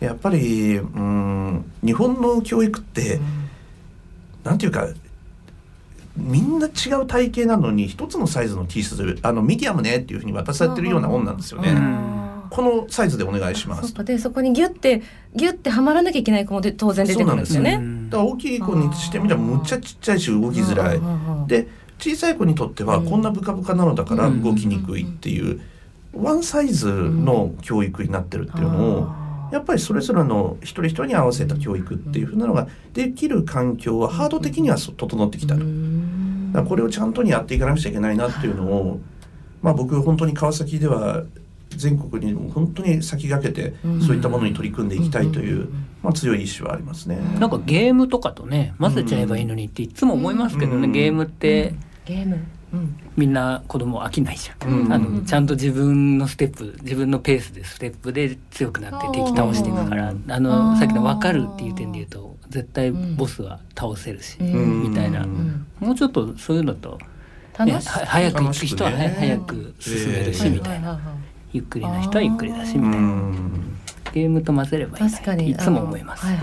[0.00, 3.20] やっぱりうん日本の教育って
[4.44, 4.88] なんていうか
[6.16, 11.70] みんな違う体型なのに一つのサイズの T シャツあのミディアムねっていうふうに渡されてるようなもんなんですよね。
[12.50, 13.92] うんこのサイズでお願いします。
[13.92, 15.02] そでそこにギュッて
[15.34, 17.74] ギュッてはまらなきゃいけない子もで当然出てくるんですよね。
[17.74, 21.00] うんだから大きい子にしてみればむっちゃちっちゃいし動きづらい。
[21.46, 23.06] で小さい子にとってはうん。
[23.06, 25.60] こんなブカブカなのだからうん動きにくいっていう
[26.14, 35.54] ワンサイズの教育になってるっていうのをやっぱりそれぞれの一人一人に合わせた教育っていうふうなのができる環境はハード的には整ってきた
[36.64, 39.00] これをちゃんとにやっていかなくちゃいけないなっていうのを
[39.62, 41.24] まあ僕本当に川崎では
[41.76, 44.02] 全国にも本当に先駆けてうん。
[44.02, 45.68] そういったものに取り組んでいきたいという、
[46.02, 47.18] まあ、強い意志はありますね。
[47.38, 50.92] なんかゲームとかとね混ぜちゃえばいいのにっていつも思いますけどね、うん。
[50.92, 51.74] ゲームって。
[52.04, 52.38] ゲーム、
[52.72, 54.92] うん、みんな子供飽きないじゃん、うん。
[54.92, 60.24] あのちゃんと自分のステップ自分のペースでステップで強くなって敵倒していくからうん。
[60.26, 64.82] あのさっきの分かるっていう点で言うと絶対ボスは倒せるし、うん。
[64.90, 65.66] みたいな、うん。
[65.80, 66.98] もうちょっとそういうのと、
[67.64, 69.14] ね、早く行く人は、ね。
[69.18, 71.16] 早く進めるし、ええみたいな、ははは
[71.52, 73.78] ゆっくりな人はゆっくりだしうみたいな、ん
[74.12, 75.10] ゲームと混ぜればいいな。
[75.10, 75.50] 確かに。
[75.50, 76.26] いつも思います。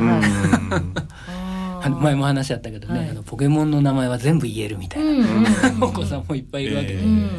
[1.90, 3.10] 前も話あったけどね、はい。
[3.10, 5.24] あのポケモンの名前は全部言えるみたいな、うんうん
[5.84, 7.30] お子さんもいっぱいいるわけで、ええうん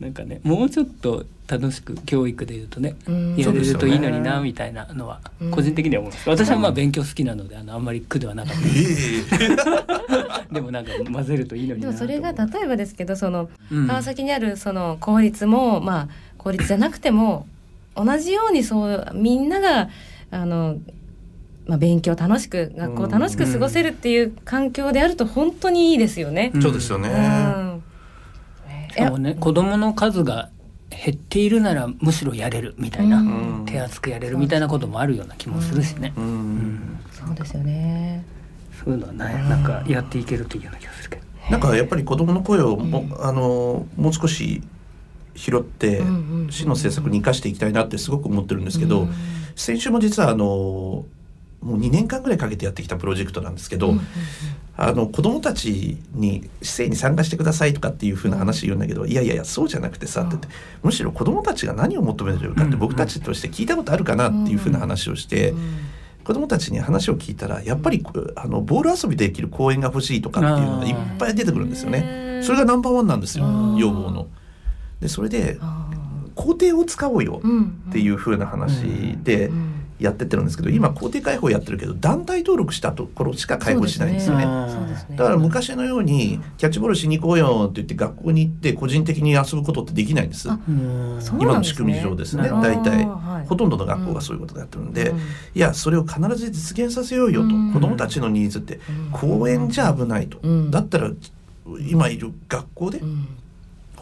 [0.00, 3.36] なんかねもうちょっと楽しく教育で言うとね、うん。
[3.36, 5.50] やれるといいのになみたいなのはうん。
[5.52, 8.60] 個人的には思います、私はまあ勉強好きなのであのあんまり苦ではなかった。
[8.60, 8.72] え
[10.50, 13.86] え でもなんか混ぜるといいのになでもそれが例えばですけどそのうん。
[13.86, 16.08] 川崎にあるその公立もまあ
[16.42, 17.46] 公立じゃなくても
[17.94, 19.90] 同じようにそうみんなが
[20.30, 20.78] あの、
[21.66, 26.52] まあ、勉強楽しく学校楽しく過ごせるっていう環境であると本当にいいですよね。
[26.60, 27.08] そうですよね。
[27.08, 27.82] うん。
[28.90, 30.50] しかもね子供の数が
[30.90, 33.64] 減っているならむしろやれるみたいな、うん。
[33.66, 36.26] 手厚くやれるみたいなこともあるような気もするしね、ううん。
[36.26, 37.00] ん。
[37.12, 38.24] そうですよね。
[38.84, 41.22] そういうのはねなんかやっていけるといいような気がするけど。
[41.50, 43.24] なんかやっぱり子供の声をも、うん。
[43.24, 44.62] あのもう少し
[45.34, 46.02] 拾って
[46.50, 49.12] 市の政策に生かしていきたいなってすごく思ってるんですけど、うん
[49.54, 50.44] 先週も実はあの
[51.60, 53.94] もう2年間ぐらいかけてやってきたプロジェクトなんですけど、
[54.76, 60.48] あの子供たちに市政に参加してくださいとかっていう風な話言うんだけど、いやいやいやそうじゃなくてさってて
[60.82, 65.78] むしろ子供たちが何を求めてるかってうん僕たちとして聞いたことあるかなっていう風な話をして、うん
[66.24, 68.04] 子供たちに話を聞いたらやっぱり
[68.36, 72.40] あのボール遊びできる公園が欲しいとかっていうのがいっぱい出てくるんですよね。
[72.44, 73.76] それがナンバーワンなんですようん。
[73.76, 74.28] 要望の。
[75.02, 75.88] でそれであ
[76.34, 77.42] 校庭を使おうよ
[77.90, 84.44] っていう風な話でうんやってってるんですけど今校庭開放やってるけど団体登録したところしか開放しないんですよね。
[84.46, 85.16] ね。
[85.16, 90.50] だから昔のようにキャッチボールしに行こうよって言って学校に行って個人的に遊ぶことってできないんです。
[90.50, 91.18] あうん。
[91.20, 93.06] そう今の仕組み上ですね大体。
[93.06, 93.46] はい。
[93.46, 95.18] ほとんどの学校がそういうことをやってるんで、うん。
[95.18, 95.20] い
[95.54, 97.72] やそれを必ず実現させようよと、うん。
[97.72, 99.10] 子どもたちのニーズってうん。
[99.12, 100.70] 公園じゃ危ないと、うん。
[100.72, 101.10] だったら
[101.88, 103.28] 今いる学校でうん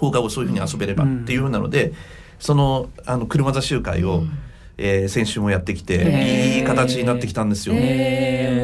[0.01, 1.93] 放課後そういうふうに遊べればっていうふうなので、
[2.39, 4.31] そのあの車座集会を、うん。
[4.83, 7.75] えー先週もやってきて、いい形になってきたんですよ。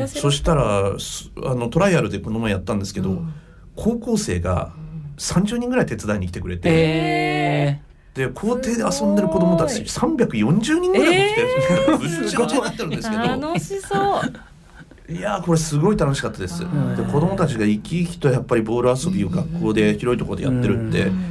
[0.08, 3.34] そしたらすあのトライアルでこの前やったんですけど、うん。
[3.76, 4.72] 高校生が
[5.18, 7.80] 30人ぐらい手伝いに来てくれて、え
[8.14, 11.34] で校庭で遊んでる子供たち340人ぐらいも
[11.98, 14.55] 来て、ぶっ ちゃぶちゃになってるんですけど、楽しそう。
[15.08, 16.60] いやーこれすごい楽しかったです。
[16.60, 17.10] でうん。
[17.10, 21.24] 子供たちが生き生きとやっぱりボール遊びを学校で広いところでやってるって、うん。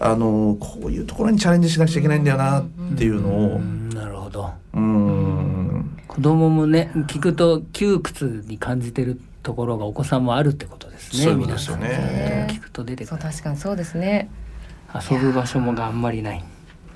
[0.00, 3.56] あのこういうところにチャレンジしなくちゃいけないんだよなっていうのーを。
[3.56, 3.88] う、ん。
[3.90, 4.50] なるほど。
[4.72, 11.88] うん、子供もね聞くと窮屈に感じてるところがお子さんもあるってことですねそういうことですよね。
[11.88, 14.30] 皆さん聞くと出てそうくる確かにそうですね。
[15.10, 16.44] 遊ぶ場所もがあんまりない。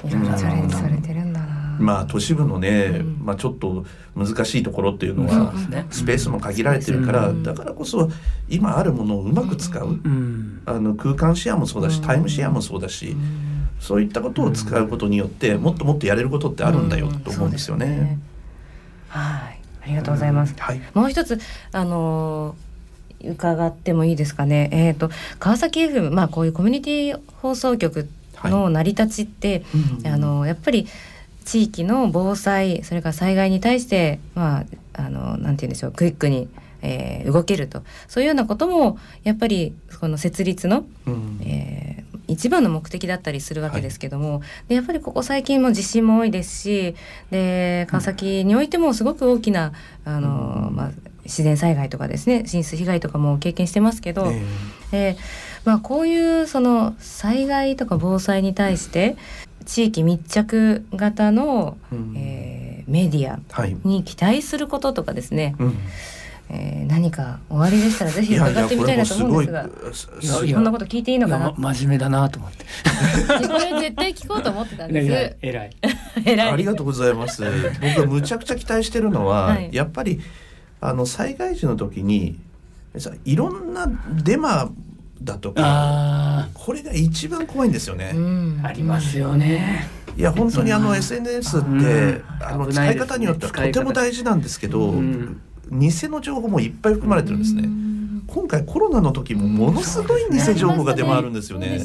[0.05, 1.34] いろいろチャレンジされてるん。
[1.79, 3.19] まあ都市部のね、うん。
[3.25, 3.85] まあちょっと
[4.17, 5.53] 難しいところっていうのは
[5.91, 7.43] スペースも限られてるから、うん。
[7.43, 8.11] だからこそ
[8.49, 10.63] 今あるものをうまく使う、うん。
[10.67, 12.05] あの空間シェアもそうだしうん。
[12.05, 13.69] タイムシェアもそうだし、うん。
[13.81, 17.87] そういったことを使うことによってもっともっとやれることってあるんだよと思うんですよね。
[17.87, 18.35] そうです
[19.09, 20.55] はい、ありがとうございます。
[20.59, 20.81] はい。
[20.95, 21.39] もう一つ
[21.73, 22.65] あのー
[23.27, 24.69] 伺ってもいいですかね。
[24.73, 28.09] えっ、と川崎 FM まあこういうコミュニティ放送局
[28.45, 29.65] の成り立ちって、
[30.03, 30.07] うん。
[30.07, 30.87] あのやっぱり
[31.45, 36.49] 地域の防災それから災害に対してまああのなんて言うんでしょうクイックに、
[36.83, 37.83] えー動けると。
[38.07, 41.41] そういうようなこともやっぱりこの設立の、うん。
[41.43, 46.95] えー一番の目的だったりするわけですけども、でやっぱりここ最近も地震も多いですし
[47.31, 49.73] で川崎においてもすごく大きな
[50.05, 50.91] あの、まあ、
[51.25, 54.33] 自然災害とかですね浸水被害とかも経験してますけど、
[54.91, 55.15] え。
[55.15, 55.17] で
[55.65, 59.17] まあ、こういうその災害とか防災に対して
[59.65, 63.75] 地域密着型の、えうんえーメディアはい。
[63.85, 65.79] に期待することとかですね、うん
[66.51, 69.63] えー何かおありでしたらぜひ伺ってみたいなと思うんですが。
[69.63, 71.55] いやいやそんなこと聞いていいのかな？
[71.57, 72.67] ま真面目だなと思って
[73.49, 75.37] これ絶対聞こうと思ってたんです。
[75.41, 75.71] 偉い
[76.27, 76.51] 偉い。
[76.53, 77.43] ありがとうございます。
[77.81, 80.21] 僕はむちゃくちゃ期待してるのは、 はいやっぱり
[80.83, 82.39] あの災害時の時に
[82.99, 83.91] さいろんな
[84.23, 84.71] デマ
[85.23, 88.13] だとかあこれが一番怖いんですよね。
[88.15, 88.61] うん。
[88.63, 89.89] ーありますよね。
[90.17, 90.97] いや本当にあのうん。
[90.97, 95.41] SNS って、うんあの使い方によってはとても大事なんですけど、うん。
[95.71, 97.69] 偽の情報もいっぱい含まれてるんですね。
[98.27, 101.79] 今回コロナの時もものすごい偽情報が出回るんですよね。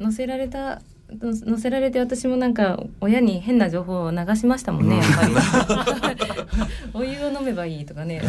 [0.00, 0.80] 載せられたの
[1.20, 5.34] 載せられて私もなんか親に変な情報を流しましたもんねやっぱり。
[6.94, 8.22] お湯を飲めばいいとかね。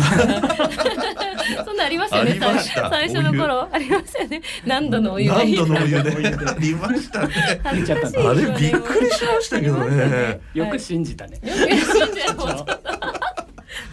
[1.65, 3.67] そんなありましたよね最初の頃。
[3.71, 4.41] ありましたよね。
[4.65, 6.11] 何度のお湯がいい何度のお湯で。
[6.45, 7.33] ありましたね。
[7.63, 10.39] あれびっくりしましたけどね。
[10.53, 11.39] よく信じたね。
[11.43, 13.02] よく信じてもちょっと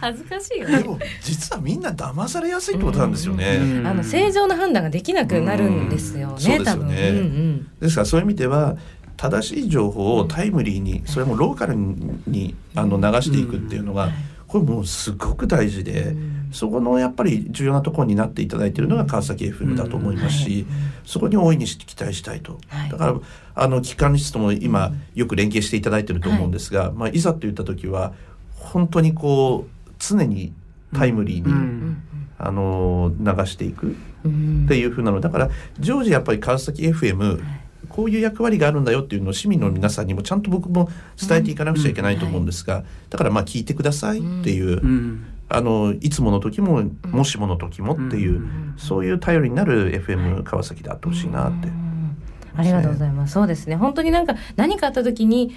[0.01, 0.79] 恥ずかしいよね。
[0.79, 7.19] でも実はみんな騙されやすいってことなんですよね、うんあの正常な判断ができなくなるんですようんそうね多分ですよね。
[7.19, 7.67] うんうん。
[7.79, 8.77] ですからそういう意味では
[9.17, 14.09] 正しい情報をタイムリーにそれもローカルにあの流していくっていうのが
[14.47, 16.15] これもうすごく大事で
[16.51, 20.65] そこのやっぱり重要なところになっていただいているのが川崎 FM だと思いますし
[21.05, 22.59] そこに大いに期待したいと。
[22.67, 22.89] はい。
[22.89, 23.15] だから
[23.53, 28.13] あの機関室とも今よく連携していただいていると思うんですがまあいざといった時は
[28.55, 30.53] 本当にこう常に
[30.93, 32.03] タイムリーにうん。
[32.43, 34.63] あの流していくうん。
[34.65, 35.21] っていうふうなの。
[35.21, 37.41] だから常時やっぱり川崎 FM
[37.87, 45.25] こういう役割があるんだよっていうのを市民の皆さんにもちゃんと僕も伝えていかなくちゃいけないと思うんですがだからまあ聞いてくださいっていううん。
[45.53, 48.73] あのいつもの時ももしもの時もっていううん。
[48.77, 51.67] そういう頼りになる FM 川崎であってほしいなって。
[51.67, 52.17] うん。
[52.55, 53.33] ありがとうございます。
[53.33, 53.75] そうですね。
[53.75, 55.53] 本当になんか何かあった時に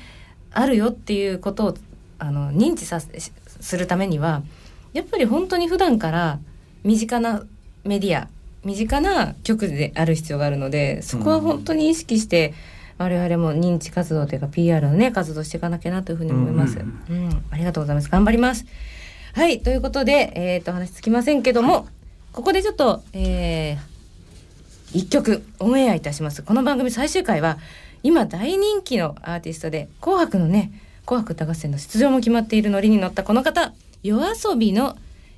[0.53, 1.75] あるよっていうことを
[2.19, 3.33] あの認知させし
[3.65, 4.43] するためには
[4.93, 6.39] やっぱり本当に普段から
[6.85, 7.43] 身近な
[7.85, 8.29] メディア
[8.65, 12.55] 身近な局である必要があるのでそこは本当に意識して、
[12.97, 16.79] 我々も認知活動というか PR のね活動していかなきゃなというふうに思います。
[16.79, 18.09] ううんん、ありがとうございます。
[18.09, 18.65] 頑張ります。
[19.35, 21.89] はい、ということで、えっ、と話つきませんけども、
[22.33, 23.95] ここでちょっと、えー
[24.95, 27.59] 一曲オンエアいたしますこの番組最終回は
[28.05, 30.71] 今大人気のアーティストで「紅白」のね
[31.07, 34.97] 「紅白歌合戦」の出場も決まっているノリに乗ったこの方夜遊びの、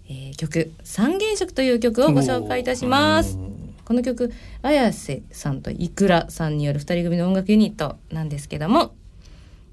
[0.09, 3.39] えー曲「三原色」という曲をご紹介いたします。
[3.85, 8.97] この曲綾瀬さんといくらさんによる二人組の音楽ユニットなんですけども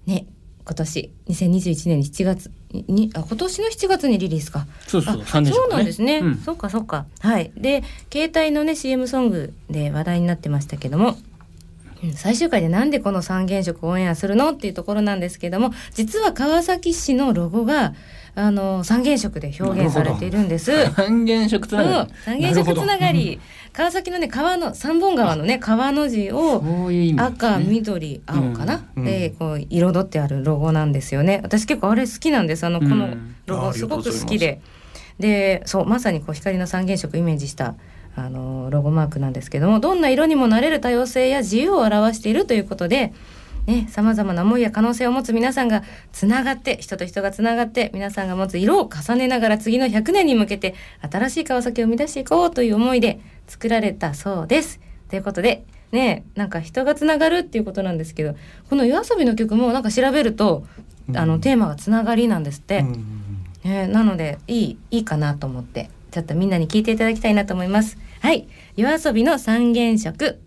[0.05, 0.27] ね
[0.65, 4.65] 今年2021年7月にあ今年の7月にリリースか。
[4.87, 6.35] そうそうあ三年そうなんですね、うん。
[6.37, 7.05] そっかそっか。
[7.19, 7.51] はい。
[7.57, 11.32] で携帯のね CM ソングで話題になってましたけどもうん
[12.15, 17.93] 最終回でなんでこの三原色をオンエアするのっていうところなんですけども実は川崎市のロゴが
[18.35, 20.71] あの三原色で表現されているんです。
[20.97, 22.13] 三原色つながうんり。
[22.25, 23.39] 三原色つながり。
[23.71, 27.35] 川崎のね川の三本川のね川の字をそういう意味ですね。
[27.37, 31.41] 赤緑青かな、うんでこう彩ってあるロゴなんですよね。
[31.43, 32.65] 私結構あれ好きなんです。
[32.65, 33.35] あのこのうん。
[33.45, 34.61] ロゴすごく好きで。
[35.19, 37.75] でそうまさにこう光の三原色をイメージした
[38.15, 43.13] あのロゴマークなんですけどもどんな色にもなれる多様性や自由を表しているということで
[43.65, 50.75] ね、さまざまな思いや可能性を持つ皆さんがつながって人と人がつながって皆さんが持つ色を重ねながら次の100年に向けて
[51.09, 54.81] 新しい川崎を生み出していこうという思いで作られたそうです。
[55.09, 58.35] ということでねなんか人がつながるっていうことなんですけど
[58.69, 60.65] この夜遊びの曲もなんか調べると、
[61.15, 62.79] あのテーマがつながりなんですって。
[62.79, 63.23] うん
[63.63, 67.97] ねなのでいいいいかなと思ってちょっとみんなに聞いていただきたいなと思います。
[68.21, 68.47] はい。
[68.75, 70.39] 夜遊びの三原色。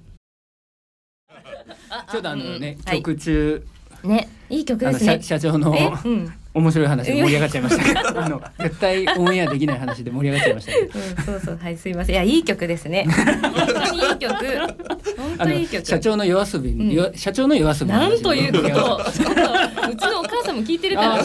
[2.12, 2.98] ちょっとあのね、はい。
[2.98, 3.66] 曲中、
[4.04, 4.28] ね。
[4.48, 5.18] いい曲ですね。
[5.22, 5.40] 社。
[5.40, 5.90] 社長のえ？
[6.04, 6.32] うん。
[6.54, 7.84] 面白い話で盛り上がっちゃいました。
[7.84, 10.84] けど、あの絶対オンエアできない話で盛り上がっちゃいましたけど。
[10.86, 11.58] うん、そうそう。
[11.60, 12.14] はいすいません。
[12.14, 13.06] いやいい曲ですね。
[13.10, 14.58] 本当にいい曲。
[15.18, 15.84] 本当にいい曲。
[15.84, 16.92] 社長の夜遊び、ん。
[16.92, 19.02] よ社長の夜遊びなんということ。
[19.90, 19.96] う。
[19.96, 21.14] ちのお母さんも聞いてるから。
[21.16, 21.18] あ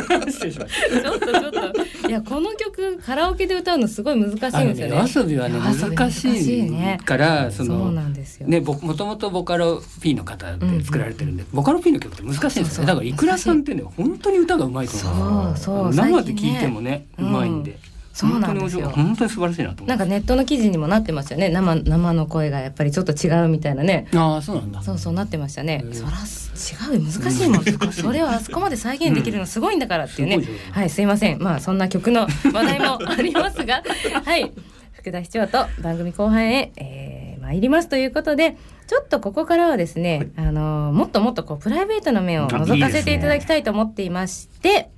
[0.30, 1.00] 失礼しました。
[1.00, 2.08] ちょっとちょっと。
[2.08, 4.74] いやこの曲カラオケで歌うのすごい難しいんですよね。
[4.74, 6.62] ね、夜遊びはね難しい。
[6.70, 8.46] ねからそそうのなんですよ。
[8.46, 12.86] ねぼもともとボカロ P の方で作られてるんで、ボカロ P の曲って難しいんですよね。
[12.88, 17.78] だからいくらさんってね本当に歌がうまいと思うそうそう生で聞いてもねうまいんで、
[18.14, 18.88] そうなんですよ。
[18.90, 21.48] 本当に素晴らしいなとなんかネットの記事にもなってましたよね。
[21.48, 24.06] 生生の声がやっぱりちょっと違うみたいなね。
[24.14, 24.82] ああそうなんだ。
[24.82, 25.84] そうそうなってましたね。
[25.92, 27.10] そら違うよ。
[27.10, 27.92] 難しいもん。
[27.92, 30.40] それをあそこまで再現できるのすごいんだからっていうね。
[30.70, 31.42] はいすいません。
[31.42, 33.82] まあそんな曲の話題もありますが、
[34.24, 34.52] はい。
[34.92, 38.56] 福田市長と番組後半へ、えー、参りますということで。
[38.86, 44.90] ちょっとここからはですね、あのもっともっとこうプライベートな面を覗かせていただきたいと思っていまして、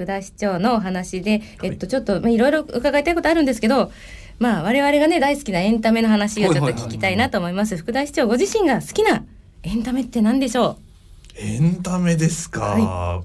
[0.00, 3.92] 福田市長のお話で、えっとちょっとまあいろいろ伺いたいことあるんですけど、
[4.38, 7.76] まあ我々がね大好きなエンタメの話をちょっと聞きたいなと思います。
[7.76, 9.24] 福田市長ご自身が好きな
[9.62, 10.78] エンタメって何でしょ
[11.36, 13.22] エンタメですか、は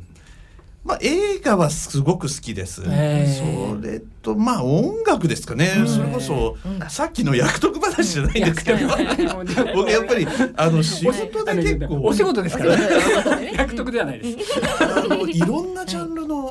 [0.84, 5.88] まあ映画はすごく好きです、へそれとまあ音楽ですかね、うん。
[5.88, 6.58] それこそ
[6.90, 8.80] さっきの役得話じゃないんですけど。
[9.74, 12.02] 僕やっぱりあの仕事で結構。
[12.04, 14.60] お仕事ですから役得ではないです。
[14.82, 16.45] あのいろんなジャンルの,、うん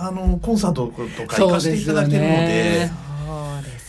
[0.00, 2.90] あのコンサートとか行かせていただけるので。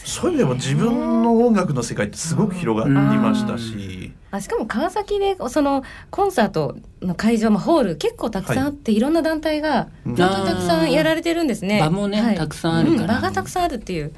[0.06, 11.80] そういう意味でも自分の音楽の世界ってすごく広がりましたし、あしかも川崎でそのコンサートの会場もホール結構たくさんあって、い、ろんな団体がうん本当にたくさんやられてるんですね。
[11.80, 13.02] 場もねたくさんあるから。
[13.02, 13.08] うん。
[13.08, 14.12] 場がたくさんあるっていう。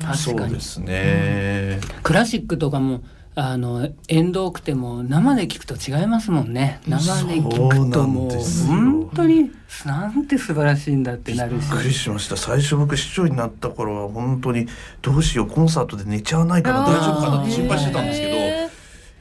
[0.00, 3.02] 確かにそうですね、クラシックとかも
[3.34, 6.80] あの遠遠くても生で聞くと違いますもんね。
[6.86, 8.30] 生で聞くともう
[8.66, 9.50] 本当に
[9.86, 11.70] なんて素晴らしいんだってなるし。
[11.70, 12.36] びっくりしました。
[12.36, 14.66] 最初僕市長になった頃は本当に
[15.00, 15.46] どうしよう。
[15.48, 18.68] コンサートで寝ちゃわないかな大丈夫かなって心配してたんですけどへ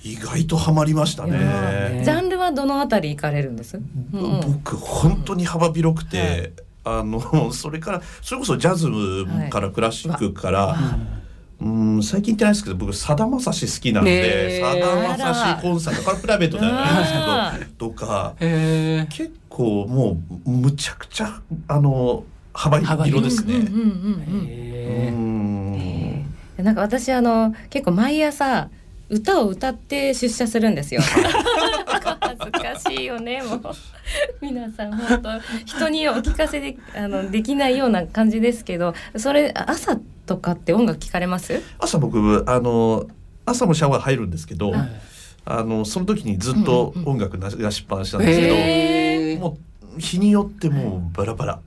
[0.04, 1.38] 意外とハマりましたね。
[1.38, 2.04] ー。
[2.04, 3.78] ジャンルはどのあたり行かれるんです？
[3.78, 4.22] うん。
[4.22, 6.52] うん僕本当に幅広くて、
[6.84, 8.90] あのそれからそれこそジャズ
[9.50, 10.76] からクラシックから、
[11.62, 14.62] うん最近行ってないですけど僕さだまさし好きなんねでえ。
[14.62, 16.02] さだまさしコンサート。
[16.04, 17.20] これプライベートではないんですけ
[17.86, 23.60] どとか結構もうむちゃくちゃあの幅広ですね。
[26.58, 28.70] なんか私あの結構毎朝
[29.10, 31.02] 歌を歌って出社するんですよ。
[32.82, 33.62] しいよねもう
[34.42, 35.30] 皆さん本当
[35.66, 41.62] 人にお聞かせであのできないような感じですけどそれ朝とかって音楽聞かれます？
[41.80, 43.08] 朝僕あの
[43.46, 44.90] 朝もシャワー入るんですけど、はい
[45.44, 49.58] あのその時にずっと音楽流しっぱなしなんですけど、へえも
[49.98, 51.60] う日によってもうバラバラ。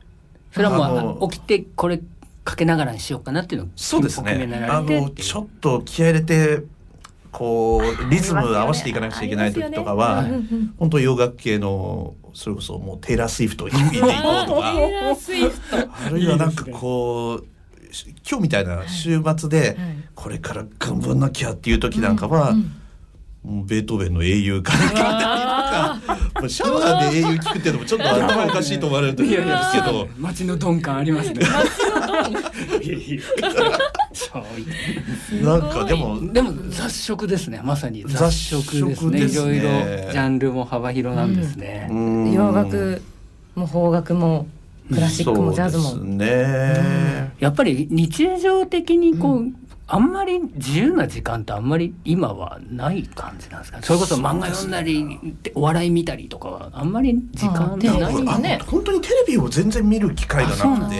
[0.52, 2.00] それはもう起きてこれ
[2.44, 4.48] かけながらにしようかなっていうのをそうですね。
[4.70, 6.62] あのちょっと気合い入れて
[7.34, 10.44] こうリズム合わせていかなくちゃいけない時とかは、ね。
[10.78, 14.72] 本当洋楽系のそれこそもうテイラー・スウィフトを弾いていこうとか
[16.06, 17.46] あるいはなんかこう
[18.28, 19.76] 今日みたいな週末ではい。
[20.14, 22.54] これから頑張んなきゃっていう時なんかは、
[23.44, 25.10] ベートーベンの英雄から聞いたりとか
[26.34, 30.08] まあシャワーで英雄聞くっていうのもちょっと頭おかしいと思われる時あるんですけど。
[30.16, 31.44] 街の鈍感ありますね
[35.42, 37.60] なんかでもでも雑食ですね。
[37.62, 39.20] まさに雑雑食ですね。
[39.20, 39.62] ねいろいろ
[40.10, 42.32] ジャンルも幅広なんですね、うん。
[42.32, 43.00] 洋楽
[43.54, 44.46] も邦楽も
[44.92, 45.94] クラシックもジャズも。
[46.04, 49.52] ね、やっぱり日常的にこう、
[49.86, 53.82] あんまり自由な時間ってあんまり今はない感じなんですか？
[53.82, 58.58] それこそ漫画読んだりお笑い見たりとかはあんまり時間あテレビない今ね。
[58.60, 60.90] あ本当にテレビを全然見る機会がななん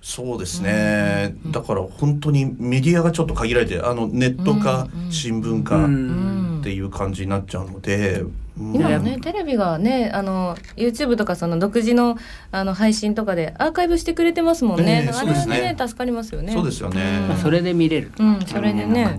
[0.00, 0.28] くてですね。
[0.28, 6.58] そうですね、だから本当にメディアがちょっと限られてあのネットかうん新聞うかん。
[6.60, 8.24] っていう感じになっちゃうので、
[8.58, 8.74] うん。
[8.74, 12.18] 今もねテレビがねあの YouTube とかその独自の
[12.50, 15.04] あの配信とかでアーカイブしてくれてますもんね。
[15.06, 16.52] ええあれはね助かりますよね。
[16.52, 17.20] そうですよね。
[17.28, 19.18] まあそれで見れる、うんそれでね。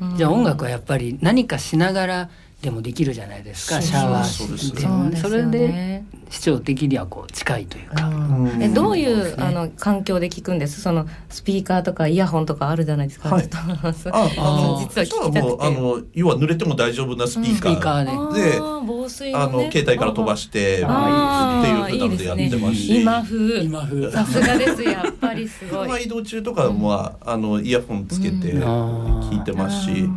[0.00, 0.16] うん。
[0.16, 2.30] じゃあ音楽はやっぱり何かしながら
[2.62, 6.04] でもできるじゃないですかシャワーしてそうでそれでね。
[6.28, 8.62] 視聴的にはこう近いというか、うん。
[8.62, 10.80] えどういそうあの環境で聞くんです？
[10.80, 13.30] そのスピーカーとかイヤホンとかあるじゃないですか。
[13.30, 13.48] はい。
[13.52, 18.60] ああの実は聞きたあの要は濡れても大丈夫なスピースカー,、で。
[18.86, 23.60] 防水あの携帯から飛ばしてっていうふうなのでやってますし今風。
[23.62, 24.12] 今風。
[24.12, 25.88] さすがですやっぱりすごい。
[25.88, 29.20] 車移動中とかも、あのイヤホンつけてうん。
[29.30, 30.08] 聞いてますし、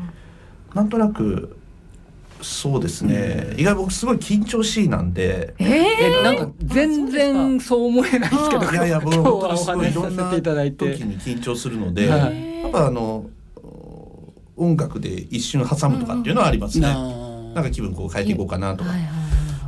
[0.76, 1.58] なんとなく
[2.44, 5.54] そうですね、意外僕すごい緊張しいなんで。
[5.60, 5.68] えー、
[6.20, 8.72] えなんか全然そう思えないですけど。
[8.72, 13.26] いやいや僕今日本当にすはお話しごいいろんな時に緊張するので、はいやっぱあの
[14.56, 16.88] 音楽で一瞬挟むとかっていうのはありますね。
[16.88, 18.90] ななんか気分こう変えていこうかなとか。
[18.90, 19.24] はいはいはい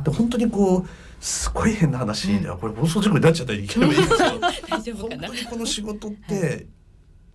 [0.06, 0.86] で本当にこう
[1.20, 4.18] すごい変な話で、これ放送事故になっちゃったらいけないんですけど。
[4.70, 5.28] 大丈夫かな？
[5.28, 6.66] 本当にこの仕事って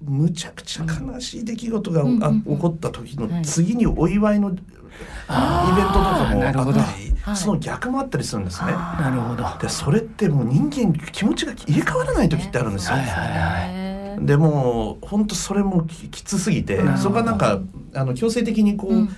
[0.02, 2.42] むちゃくちゃ悲しい出来事が、あうんうんうん。
[2.42, 3.46] 起こった時のはい。
[3.46, 6.80] 次にお祝いのイベントとかもなるほど。
[6.80, 7.36] あったり、はい。
[7.36, 8.72] その逆もあったりするんですね。
[8.72, 9.44] なるほど。
[9.60, 12.96] でそれってもう人間気持ちが入れ替わらない時ってあるんですよ。
[12.96, 17.60] はいはいへでもう本当それもききつすぎてうんそこがなんか
[17.94, 19.10] あの強制的にこう、ーうんうん。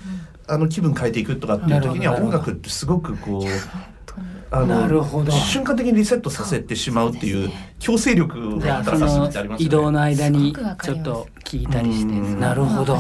[0.46, 3.44] あの気分変えていくとかっていう時には音楽ってすごくこう
[4.51, 5.32] なるほど。
[5.32, 8.91] 瞬間的にリセットさせてしまうっていう強制力をじゃあって
[9.39, 12.97] あります移動の間にちょっと聞いたりしてうんなるほど。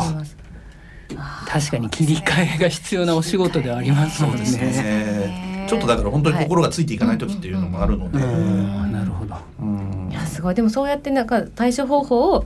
[1.47, 4.63] 確かに切り替えが必要なお仕事ではありますもんそうですね。
[4.65, 8.91] ねちょっとだから本当に心がついていかない時っていうのもあるので、うん。
[8.91, 9.35] なるほど。
[9.61, 10.09] うん。
[10.11, 10.55] いやすごい。
[10.55, 12.45] でもそうやってなんか対処方法を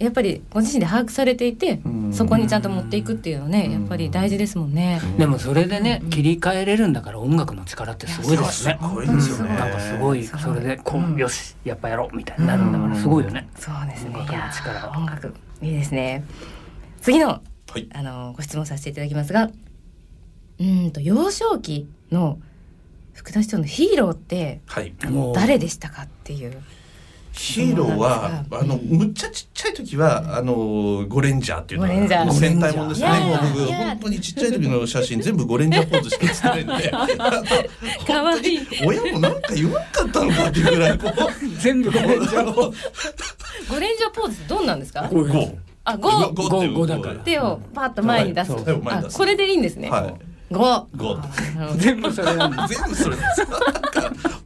[0.00, 5.00] やっぱりご自身で把握されていてうんそこにちゃんと持っていくっていうのはねやっぱり大事ですもんね。
[5.18, 8.78] でもそれでねうん切り替えれるんだから音楽の力ってすごいですね。
[8.80, 9.54] すごいですよね。
[9.56, 13.48] なんかすごいそれでこうよしやっぱやろうみたいになるんだからすごいよね。
[13.56, 14.10] そうですね。
[14.10, 16.24] 音楽のいや力は音楽いいですね。
[17.02, 17.42] 次のは
[17.76, 17.88] い。
[17.92, 22.40] あのご質問させていただきますが、うーんと幼少期の
[23.12, 24.60] 福田市長のヒーローって
[25.34, 26.60] 誰でしたかっていう。
[27.32, 32.26] ヒーローはあのむっちゃちっちゃい時はあのゴレンジャーっていうのゴレンジャー。
[32.26, 33.08] が戦隊もんですね。
[33.08, 36.90] もう僕本当にちっちゃい時の写真全部ゴレンジャーポーズしか写ってないんで。
[38.06, 38.60] かわいい。
[38.84, 45.04] 親もなんか弱かったのかっていうぐらいこう全部ごめんじゃんゴレンジャーポーズどんなんですか？
[45.84, 47.08] あ五う五五だか。
[47.10, 48.52] ら手をパッと前に出す。
[48.52, 48.64] はい。
[48.64, 49.14] 手を前に出す。
[49.14, 49.88] あこれでいいんですね。
[49.88, 50.14] はい。
[50.52, 50.58] 五
[50.96, 51.74] ゴなるほど。
[51.78, 53.16] 全部それなんだ全部それ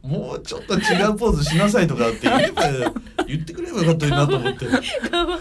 [0.05, 2.63] もうちょっと違うポーズしなさいとかって言えば
[3.27, 4.65] 言ってくればよかったなと思って。
[5.09, 5.39] かわい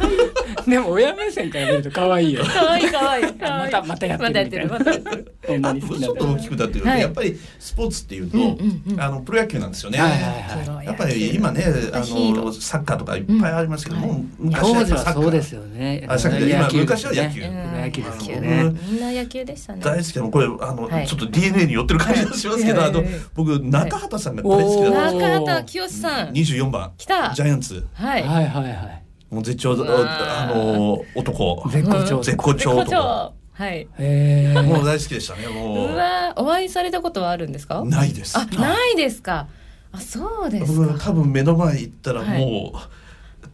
[0.67, 2.45] いでも親目線から見ると可愛いよ。
[2.45, 3.23] かわいいかわい。
[3.23, 5.33] いかわいいまたまたやってるまたやってるまたやってる。
[5.47, 7.01] こんなあとちょっと大きくなってくると、はい。
[7.01, 9.01] やっぱりスポーツっていうと、うんうんうん。
[9.01, 9.99] あのプロ野球なんですよね。
[9.99, 14.33] はいはいはいやっぱり今ねあのサッカーとかいっぱいありますけども、うん。
[14.39, 15.17] 昔当時やっぱサッカー。
[15.19, 16.07] はそうですよね。
[16.09, 17.43] あさっきの今昔は野球。
[17.43, 18.63] 野球ですようね。
[18.63, 19.83] んみんな野球でしたね。
[19.83, 21.07] 大好きでもこれあの、はい。
[21.07, 22.89] ちょっと DNA に寄ってる感じがしますけど、はい。
[22.89, 26.33] あのはいはい僕中畑さんが大好きだった中畑清さん。
[26.33, 26.93] 二十四番。
[26.97, 27.33] 来た。
[27.35, 27.87] ジャイアンツ。
[27.95, 28.23] はい。
[28.23, 29.03] はいはいはい。
[29.31, 31.65] もう絶頂あの男。
[31.71, 32.21] 絶好調。
[32.23, 33.35] 絶好調男。
[33.53, 33.73] はい。
[33.73, 35.93] へえもう大好きでしたねもう。
[35.93, 37.85] うわお会いされたことはあるんですか？
[37.85, 38.37] ないです。
[38.39, 39.47] あないですか。
[39.93, 40.87] あそうですか。
[40.89, 42.41] 僕多分目の前行ったらはい。
[42.41, 42.79] もう、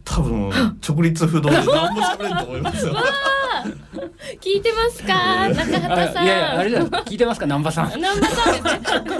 [0.03, 0.49] 多分
[0.87, 2.95] 直立不動で何も喋れると思いますよ。
[4.39, 5.49] 聞いてますか？
[5.53, 6.17] 中畑さん。
[6.19, 7.45] あいやいやあれだよ聞いてますか？
[7.45, 7.91] 南波さん。
[7.95, 8.81] 南波さんですね。
[8.85, 9.13] ちょっと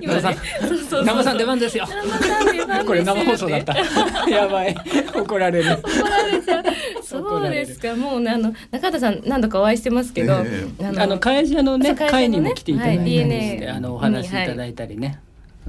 [0.00, 0.36] 今ね
[1.02, 1.86] 南波さん出番ですよ。
[1.88, 3.76] 南波さん出番ですよこれ生放送だった。
[4.30, 4.76] やばい。
[5.14, 5.72] 怒られる。
[5.72, 6.64] 怒られちゃう。
[7.02, 7.94] そうですか。
[7.94, 10.68] もうねあの中畑さん何度かお会いしてますけど、え
[10.98, 15.20] あの会社のね会にも来ていただいたりして、はい DNA あのお話しいただいたりね、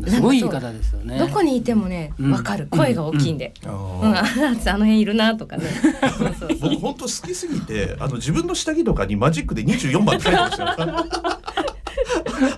[0.07, 1.17] すごい言い方ですよね。
[1.17, 2.31] どこにいてもねうん。
[2.31, 2.67] わかる。
[2.69, 3.77] 声が大きいんで、あうん。
[4.13, 5.63] ーああの辺いるなとかね。
[6.61, 11.05] 僕本当好きすぎてあの自分の下着とかにマジックで24番って書いてましたよ。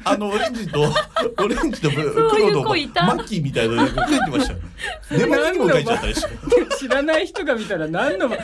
[0.04, 0.82] あのオレンジと
[1.38, 4.60] オレンジと黒のマッキーみたいなのが書いてましたよ。
[5.12, 6.30] 寝巻きにも書いちゃったりして。
[6.78, 8.38] 知らない人が見たら何の番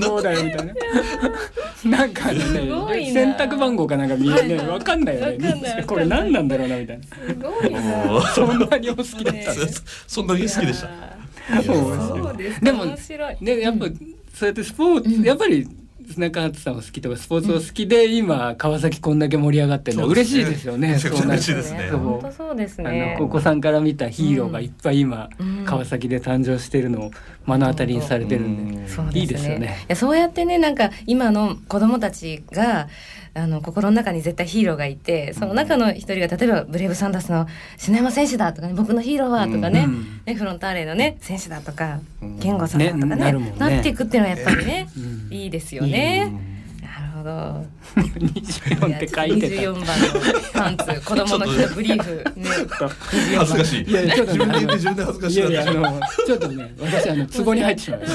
[0.00, 0.74] 号だよみたいな。
[1.84, 2.88] なんかねな。
[3.12, 4.50] 選択番号かなんか見えない。
[4.50, 5.60] よわかんないわかんない。
[5.60, 7.04] ねこれ何なんだろうなみたいな。
[7.04, 7.80] すごいな。
[7.80, 9.54] もうそんなにお好きだった。
[9.54, 9.70] ね。
[10.06, 10.88] そんなに好きでした。
[11.50, 11.62] で
[12.54, 13.36] すかでも面白い。
[13.40, 13.86] でやっぱ
[14.34, 15.22] そうやってスポーツ、うん。
[15.22, 15.66] やっぱり
[16.18, 20.92] 中畑さんも好きとかスポーツを好きで、今川崎こんだけ盛り上がってるのは嬉しいですよね。
[20.92, 21.88] めちゃくちゃなる嬉しいですね。
[21.90, 21.98] そう。
[22.00, 25.64] 本当そうですあねのお子さんから見たヒーローがいっぱい今、うん。
[25.64, 27.10] 川崎で誕生してるのを
[27.46, 29.20] 目の当たりにされてるんで、そうですね。
[29.20, 29.76] いいですよね。
[29.80, 32.88] いやそうやってねなんか今の子供たちが
[33.32, 40.20] あの心の中に絶対ヒーローがいてその中の一人が例えばブレイブサンダースの篠山選手だとかね僕のヒーローはとかね,、うん。
[40.26, 42.38] ねフロンターレのね選手だとかうん。
[42.38, 45.00] 健吾さんだとかねねなっていくっていうのはやっぱりね、う
[45.30, 45.32] ん。
[45.32, 46.59] いいですよね。
[47.22, 47.64] なる
[48.00, 48.00] ほど。
[48.20, 49.62] 24って書いてた。
[49.62, 49.86] 24番の
[50.52, 52.48] パンツ 子供の日のブリーフね。
[53.36, 53.90] 恥ずかしい。
[53.90, 55.90] いやちょっと自分で言って自分で恥ずかしいいやいやあな。
[55.90, 58.12] のちょっとね私あの壺に入ってしまいまし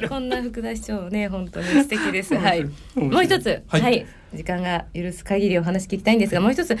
[0.00, 0.08] た。
[0.08, 2.34] こんこんな福田市長ね本当に素敵です。
[2.34, 2.64] はい。
[2.94, 6.76] もう一つ、は、はいい時間が許す限りお話聞きたいんですが、もう一つ、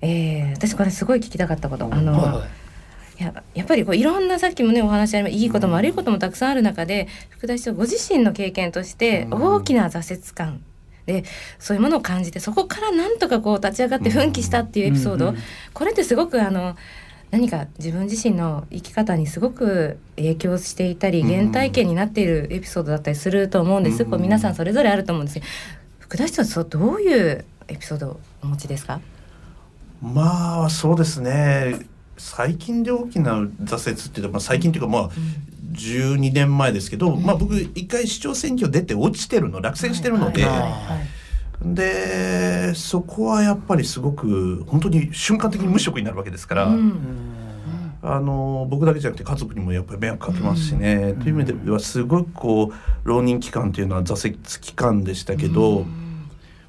[0.00, 2.63] えー、私これすごい聞きたかったこと、あの、はい
[3.18, 9.42] ややっぱりこういろんなさっきもねお話ありまいいことも悪いこともたくさんある中で福田市長ご自身の経験としてうん。
[9.42, 10.62] 大きな挫折感。
[11.06, 11.22] で
[11.58, 15.40] そういうものを感じてそこからなんとかこう立ち上がって奮起したっていうエピソード、うんうん
[15.74, 16.76] これってすごくあの
[17.30, 21.28] 何か自分自身の生き方にすごく影響していたりうん。
[21.28, 25.40] 原体験になっているエピソードだったりすると思うんです、うんこう皆さんそれぞれあると思うんです。
[25.98, 29.00] 福田市長はそうどういうエピソードをお持ちですか？
[30.00, 31.80] まあそうですね。
[32.16, 35.10] 最近で大きな挫折っていうか、まあ、最近っていうかまあ
[35.72, 40.46] 12年前ですけど、まあ僕一回市長選挙出て落ちてるの落選してるので、
[41.62, 46.94] でそこはやっぱりすごく本当に瞬間的に無職になるわけですから、うん。
[48.06, 55.86] あの僕だけじゃなくて家族にもやっぱり迷惑かけますしね、という意味ではすごくこう浪人期間っていうのは挫折期間でしたけど、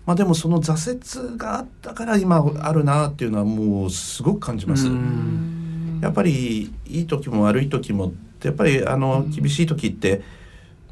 [0.05, 4.87] まあでもその挫折があったから今あるなっていうのはもうすごく感じます。
[4.87, 5.99] うん。
[6.01, 10.21] やっぱりいい時も悪い時もやっぱりあの厳しい時って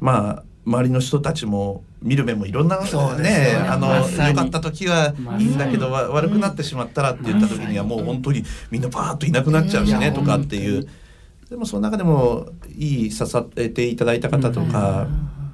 [0.00, 2.84] まあ周りの人たちも見る目もいろんなね
[3.22, 3.56] ね。
[3.68, 10.14] あのま良かった時はいいんだけど、わ悪くなってしまったらって言った時にはもう本当にみんなバーッといなくなっちゃうしねうん。
[10.14, 10.88] とかっていう。
[11.48, 13.24] でもその中でもいい支
[13.56, 15.06] えていただいた方とか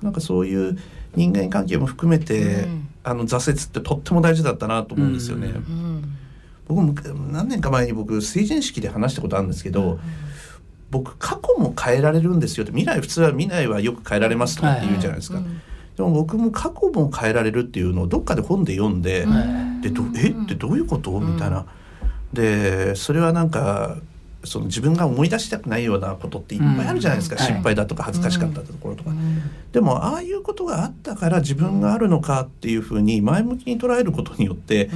[0.03, 0.79] なんかそういう
[1.15, 5.53] 人間関係も含めてうんあの挫折ってとっても大事だったなと思うんですよね。
[6.69, 6.95] 僕も
[7.33, 9.99] 何年か前に僕成人式で話したことあるんですけど、
[10.91, 15.61] 僕過去も変えられるんですよって未来普通は未来はよく変えられますとかって言うじゃないですか、うん。
[15.97, 19.41] でも僕も過去も変えられるっていうのをどっかで本で読んで、は
[19.81, 20.29] いでどえ？
[20.29, 21.19] ってどういうこと？
[21.21, 21.67] みたいな。
[22.33, 23.97] でそれはなんか
[24.45, 27.47] その自分が思い出したくないようなことっていっぱいあるじゃないですか、うん。
[27.47, 29.43] 心配だとか恥ずかしかったところとか、うん。
[29.73, 34.91] でもああいうことがあったから自分があるのかっていうふうに前向きに捉えることによって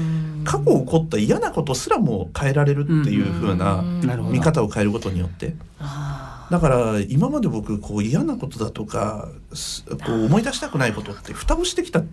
[0.44, 3.82] 過去起こった嫌なことすらも変えられるっていうふうな
[4.30, 5.54] 見方を変えることによって。
[5.78, 12.04] あだから今まで僕こう嫌なことだとかすこう思い出したくないことって蓋をしてきたあ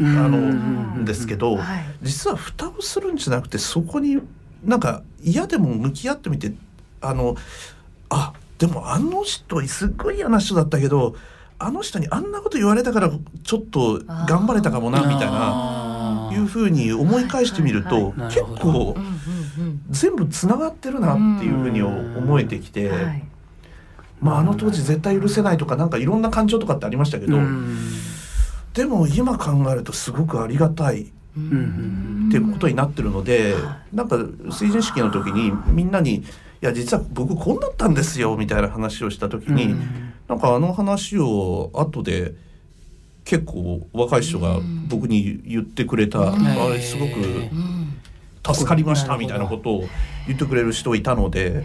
[0.00, 1.04] のん。
[1.04, 1.84] ですけどーはい。
[2.02, 4.20] 実は蓋をするんじゃなくてそこに
[4.64, 6.52] なんか嫌でも向き合ってみて
[7.02, 7.36] あの
[8.08, 11.16] あでもあの人すっごい嫌な人だったけど
[11.58, 13.10] あの人にあんなこと言われたから
[13.44, 18.96] ちょっと頑張れたかもなみたいないうふうに思い返してみると結構
[19.90, 23.24] 全部つながってるなっていうふうに思えてきて、はい。
[24.20, 27.76] まあ、あの当時絶対許せないとかなんかいろんな感情とかってありましたけど、うん。
[28.72, 34.16] でも今考えるとすごくありがたいうんっていうことになってるので、はなんか
[34.50, 36.24] 成人式の時にみんなに「い
[36.64, 39.74] や実は僕こうなったんですよ」みたいな話をした時に、
[40.28, 42.34] なんかあの話を後で
[43.24, 44.58] 結構若い人が
[44.88, 46.46] 僕に言ってくれた、うん。
[46.46, 47.82] あれすごくうん
[48.44, 49.84] 助かりましたみたいなことを
[50.26, 51.64] 言ってくれる人いたので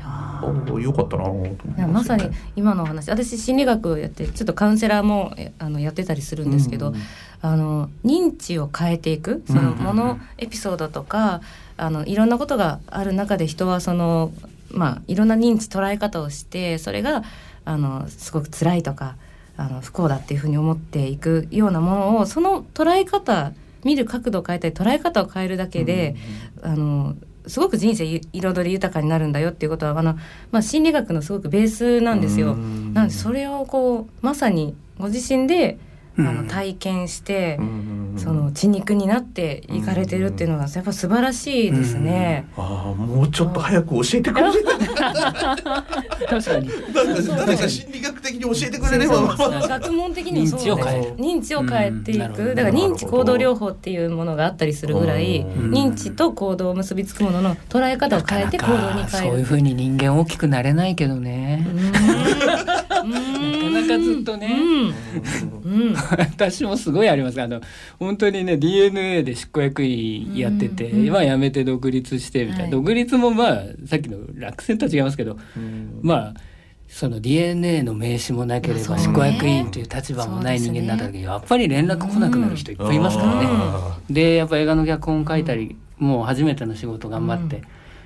[0.79, 6.95] よかったなと思いますいやまさに今のお話私心理学をやってちょっとカウンセラーもえあのやってたりするんですけど、うん。
[7.41, 11.41] あの認知を変えていくそのもの、エピソードとか
[11.77, 14.31] あのいろんなことがある中で人はその
[14.71, 17.23] まあいろんな認知捉え方をしてそれが
[17.65, 19.15] あのすごく辛いとか
[19.57, 23.51] あの不幸だっていうふうに思っていくようなものをその捉え方
[23.83, 26.15] 見る角度を変えたり捉え方を変えるだけで、
[26.61, 27.15] あの
[27.47, 30.17] すごく人生い彩り豊かになるんだよっていうことはあの、
[30.51, 32.53] まあ、心理学のすごくベースなんですよ。
[32.53, 35.77] うんなのでそれをこうまさにご自身で
[36.19, 36.35] あうん。
[36.37, 42.47] の体験してう、んその血肉になっていかれてるっていうのがやっぱ素晴らしいですね。
[42.57, 44.43] ああもうちょっと早く教えてくれ
[46.27, 46.69] 確かに。
[46.93, 49.15] 誰か心理学的に教えてくれれば。
[49.15, 52.55] そうそう学問的にもそう認知を変えで認知を変えていく。
[52.55, 59.37] だから認知行動療法っていうものがあったりするぐらいうん認知と行動を結びつくものの捉え方を変えて行動にそう変える。
[59.39, 61.77] いうふうに人間大きくなれないけどね、うん
[62.27, 64.57] なかなかずっとね。
[64.59, 65.89] うん。
[65.89, 65.95] うん。
[65.95, 67.41] 私もすごいあります。
[67.41, 67.61] あの
[67.99, 70.99] 本当にね DNA で執行役員やってて、うん。
[70.99, 71.05] うん。
[71.07, 72.71] 今辞めて独立してみたいな、はい。
[72.71, 75.37] 独立もまあさっきの落選とは違いますけど
[76.01, 76.33] まあ
[76.87, 83.47] その DNA の名刺もなければ執行役員という立場もない人間になった時にやっぱり連絡来なくなる人いっぱいいますからね。
[83.49, 87.63] あでやっぱ映画の脚本書いたり、もう初めての仕事頑張って、うん。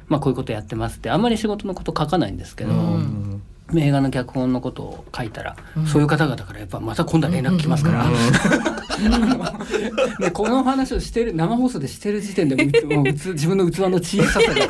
[0.08, 2.74] まあこういうことやってますってあんまり仕事のこと書かないんですけど、
[3.76, 5.88] 映画の脚本のことを書いたら、うん。
[5.88, 8.06] そういう方々からやっぱまた今度は連絡来ますから、
[10.20, 12.56] でこの話をしてる生放送でしてる時点で
[12.86, 14.56] もう自分の器の小ささが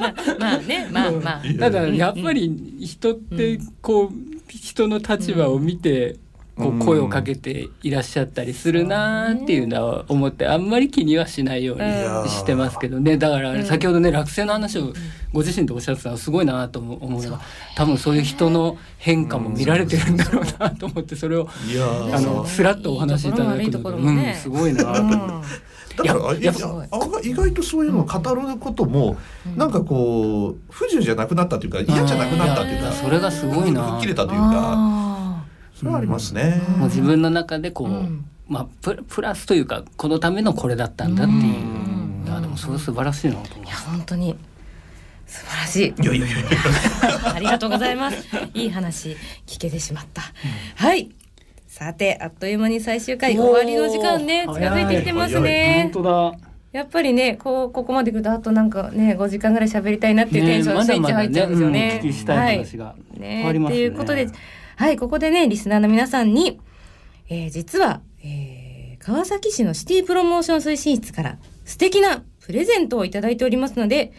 [0.00, 1.42] まあまあねまあまあ。
[1.58, 4.14] ただやっぱり人ってこう
[4.48, 6.16] 人の立場を見て
[6.56, 13.18] こう声をかけていらっしゃったりするなーっていうのは思ってあんまり気にはしないようにうんしてますけどね。
[13.18, 14.94] だから先ほどね落選の話を
[15.34, 17.22] ご自身でおっしゃってたのはすごいなと思う
[17.76, 22.16] 多分そういう人の変化も見られてるんだろうなと思ってそれをいやー。
[22.16, 24.34] あのスラッとお話しいただくのうんも悪いところもね。
[24.40, 25.66] すごいなと思って。
[25.96, 29.16] だからいやいややっあ意外とそういうのを語ることも、
[29.56, 35.05] なんかこう不自由じゃなくなったというか嫌じゃなくなったというかそれがすごいな吹っ切れたというかあ
[35.76, 36.62] それはありますね。
[36.68, 43.76] うんもう自分の中でこう、うんまあプラプラスというかこのためのこれだったんだっていう、うんいやでもそれ素晴らしいなと思いや。
[43.76, 44.36] 本当に
[45.26, 46.02] 素晴らしい。
[46.02, 48.26] いやいやいやいやありがとうございます。
[48.54, 49.16] いい話
[49.46, 50.22] 聞けてしまった。
[50.76, 51.10] はい。
[51.66, 55.90] さてあっという間に最終回終わりの時間ね近づいてきてますね。
[55.92, 56.38] 本当だ。
[56.72, 62.00] やっぱりねこうここまで来るとあとなんかね5時間ぐらい喋りたいなっていうテンション、スイッチ入っちゃうんですよね。
[62.02, 63.76] うんお聞きしたい話がね変わりますね。
[63.76, 64.28] っていうことで、
[64.76, 66.60] はい、ここでね、リスナーの皆さんに、
[67.30, 74.12] えー実は、えー川崎市のシティプロモーション推進室から素敵なプレゼントをいただいておりますので、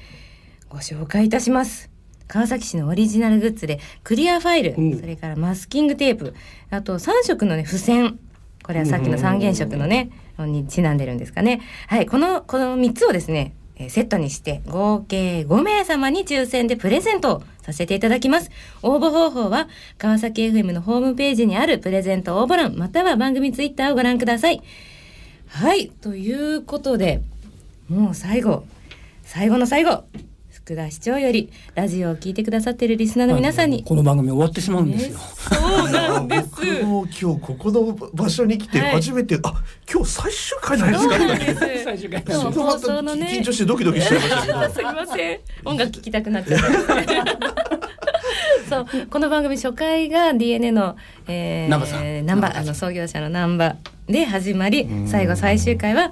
[0.69, 1.91] ご紹介いたします。
[2.27, 6.33] 川崎市のオリジナルグッズで、クリアファイル、うんそれからマスキングテープ、
[6.69, 8.17] あと3色のね、付箋。
[8.63, 11.61] これはさっきの三原色のね、にちなんでるんですかね。
[11.87, 18.49] はい、この、この3つをですね、えセットにして合計5名様に抽選でプレゼントをさせていただきます。
[18.81, 19.67] 応募方法は
[19.97, 24.61] 川崎 FM のホームページにあるプレゼント応募欄または番組ツイッターをご覧ください。
[25.47, 27.21] はい、ということで
[27.89, 28.65] もう最後
[29.23, 30.03] 最後の最後
[30.67, 33.85] 福田市長よりラジオを聞いてくださっているリスナーの皆さんに。
[33.85, 35.17] この番組終わってしまうんですよ。
[35.17, 36.49] そうなんです。
[36.49, 41.17] 僕も今日ここの場所に来てはい初めて、あ今日最終回なんですか？
[41.19, 41.83] なんです。
[41.85, 45.39] 最終回放送のね緊張してドキドキしちゃいましすいません。
[45.63, 46.67] 音楽聴きたくなっちゃった。
[48.69, 50.97] そうこの番組初回が DNA の、
[51.29, 52.03] えー、南波さん。
[52.03, 53.75] 南波南波さんあの創業者の南波
[54.07, 55.07] で始まりうん。
[55.07, 56.11] 最後最終回は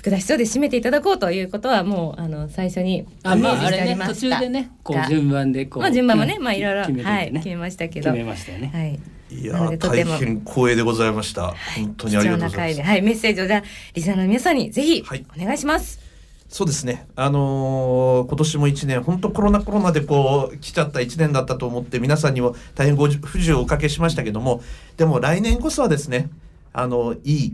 [0.00, 8.70] 福田市長で締めていただこうということはもうあの最初にあまああれね途中でねこがう順番でこうまあ順番もねうんまあいろいろ決めてはい決めましたけ決どめましたよね。
[8.72, 8.98] はい。
[9.30, 12.88] いや大変光栄でございました、本当にありがとうございます。
[12.88, 13.62] はいメッセージをじゃあ
[13.94, 15.26] リスナーの皆さんにぜひはい。
[15.38, 16.00] お願いします、
[16.48, 17.06] そうですね。
[17.14, 24.62] あのー今年も一年、本当コロナコロナでこう来ちゃった一年だったと思って、皆さんにも大変ご不自由をおかけしましたけども、
[24.96, 26.30] でも来年こそはですね、
[26.72, 27.52] あのいい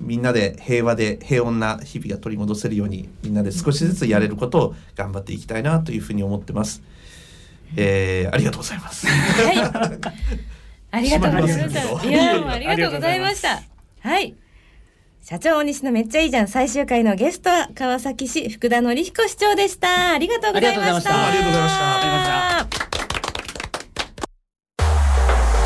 [0.00, 6.82] みんなで平和で平穏な日々が取り戻せるように、みんなで少しずつやれることを頑張っていきたいなというふうに思ってます。
[7.76, 9.06] えー、ありがとうございます。
[9.06, 9.58] はい。
[10.90, 12.08] ありがとうございました。
[12.08, 13.62] いや、ありがとうございました。
[14.00, 14.34] はい。
[15.22, 20.12] 社長大西のめっちゃいいじゃん最終回のゲストは川崎市福田紀彦市長でした。
[20.12, 21.28] ありがとうございました。
[21.28, 22.88] ありがとうございましたありがとうございま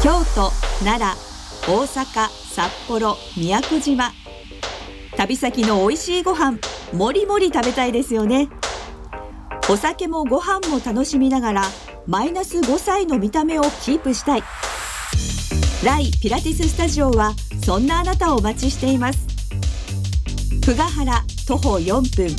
[0.02, 0.50] 京都
[0.84, 1.31] 奈良
[1.68, 4.10] 大阪札幌宮古島。
[5.16, 6.58] 旅先の美味しいご飯
[6.92, 8.48] もりもり食べたいですよね。
[9.70, 11.62] お酒もご飯も楽しみながら
[12.08, 14.42] マイナス5歳の見た目をキープしたい。
[15.84, 17.32] ライピラティススタジオは
[17.64, 19.20] そんなあなたをお待ちしています。
[20.62, 22.34] 久我原徒歩4分。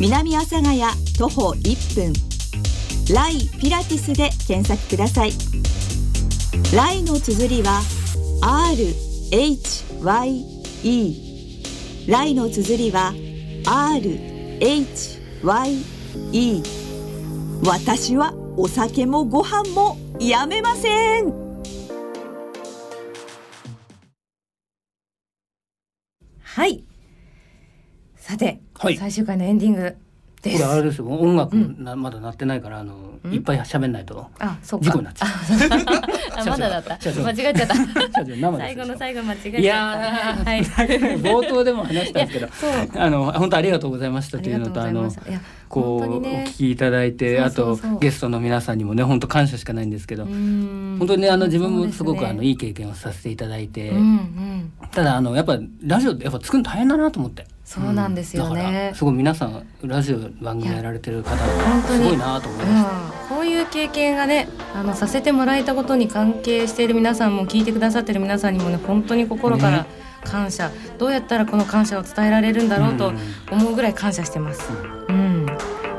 [0.00, 0.80] 南阿佐ヶ谷
[1.18, 2.12] 徒歩1分。
[3.14, 5.32] ライピラティスで検索ください。
[6.74, 7.82] ライの綴りは
[8.42, 9.54] RHYE
[12.08, 13.12] ライの綴りは
[13.64, 15.02] RHYE
[17.64, 21.32] 私はお酒もご飯もやめません。
[26.40, 26.84] はい。
[28.16, 28.96] さて、はい。
[28.96, 29.96] 最終回のエンディング
[30.40, 30.62] です。
[30.62, 31.08] これあれですよ。
[31.08, 31.82] 音楽うん。
[31.82, 34.26] なまだ鳴ってないからあのうんいっぱい喋んないと。
[34.62, 35.28] 事故になっちゃう
[36.36, 36.98] あ、 まだだった。
[36.98, 37.74] 間違えちゃった。
[38.58, 39.58] 最後の最後間違えちゃった。
[39.58, 40.62] いやー、はい。
[41.20, 45.12] 冒頭でも話したんですけどあの本当ありがとうございましたというのとあの
[45.68, 52.54] こう、お聞きいただいてあとゲストの皆さんにもね本当感謝しかないんですけど、本本当にねあの自分もすごくあのいい。
[52.54, 53.92] い経験をさせていただいて。
[54.90, 57.46] ただあのやっぱラジオってやっぱ作るの大変だなと思って。
[57.74, 58.92] そうなんですよだからね。
[58.94, 62.90] すごい皆さんラジオ番組やられてる方本当にすごいなと思いました。
[62.90, 70.04] うん、こういう経験がねあのさせてもらえたことに関係している皆さんも聞いてくださってる皆さんにもね本当に心からね。
[70.24, 73.18] 感謝、どうやったらこの感謝を伝えられるんだろうとうん。
[73.50, 74.72] 思うぐらい感謝してます。
[75.08, 75.46] うん、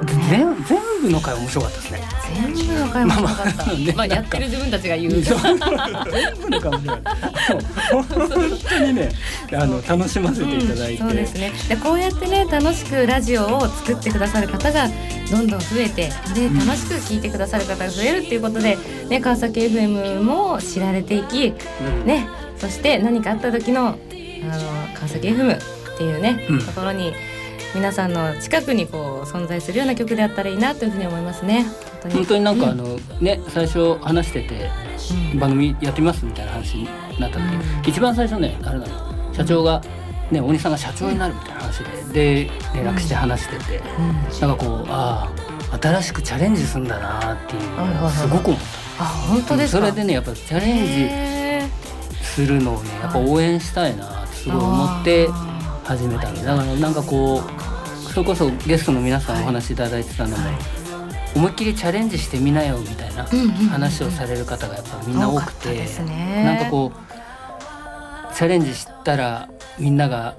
[0.06, 2.02] 全全部の回面白かったですね。
[2.34, 3.56] 全部の回も面白かった。
[3.56, 5.14] まあまあねまあやってる自分たちが言う。
[5.22, 7.16] 全部の回面白かった。
[7.92, 8.06] 本
[8.70, 9.10] 当にね
[9.54, 11.04] あの楽しませていただいて。
[11.04, 14.88] うんそうですねでこうやってね楽しくラジオを作ってくださる方が
[15.32, 18.78] どんどん増えてでうん楽しく聞いてくださる方が増えるっていうことで、
[19.10, 22.28] ね、川崎 FM も知られていきうんね、
[22.58, 23.98] そして何かあった時のあの
[24.94, 27.14] 川崎 FM っていうね、うんところに
[27.76, 31.66] 皆さんの近くにこう存在するような曲であったらいいなというふうに思いますね。
[32.12, 32.44] 本当に。
[32.44, 32.78] なんかあうん。
[32.78, 34.70] の、ね最初話してて
[35.34, 35.40] うん。
[35.40, 36.86] 番組やってみますみたいな話に
[37.20, 37.90] なった時、うん。
[37.90, 39.34] 一番最初ねあれなの。
[39.34, 39.82] 社長が
[40.32, 41.80] ね大西さんが社長になるみたいな話
[42.14, 43.82] でで連絡して話してて、
[44.40, 45.30] なんかこうあ
[45.72, 48.60] あ新しくチャレンジするんだなっていうのをすごく思っ
[49.00, 49.80] あ本当たですか？
[49.82, 51.70] それでねやっぱチャレンジへ
[52.22, 55.55] するのをねやっぱ応援したいなってすごい思ってあ
[55.86, 60.44] 始めたんでだからなんかこうそれこそゲストの皆さんお話しいただいてたのも、
[61.36, 63.26] 思いっきりチャレンジしてみなよみたいな
[63.70, 65.74] 話をされる方がやっぱみんな多くて、
[66.04, 66.44] ね。
[66.46, 70.38] なんかこうチャレンジしたらみんなが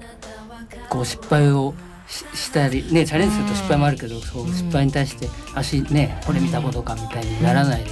[0.89, 1.75] こう失敗を
[2.07, 7.91] ししたりねチャレンジすると失敗もあるけど、そううん失敗に対して足ねこれ見たことかみたいにならないで、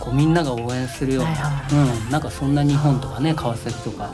[0.00, 4.12] こうみんなが応援するような、うん、なんかそんな日本とかね川崎とか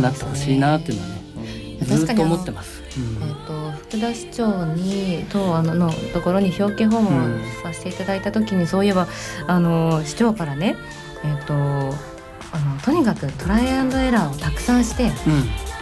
[0.00, 1.25] なってほしいなっていうのはね、
[1.82, 2.82] ずっと思ってます。
[2.96, 3.28] うん。
[3.28, 9.06] えっと福田市長にとあののところに表敬訪問うんさせていただいた時に、そういえば
[9.46, 10.76] あの市長からね
[11.24, 15.04] えっとあのとにかくトライアンドエラーをたくさんして、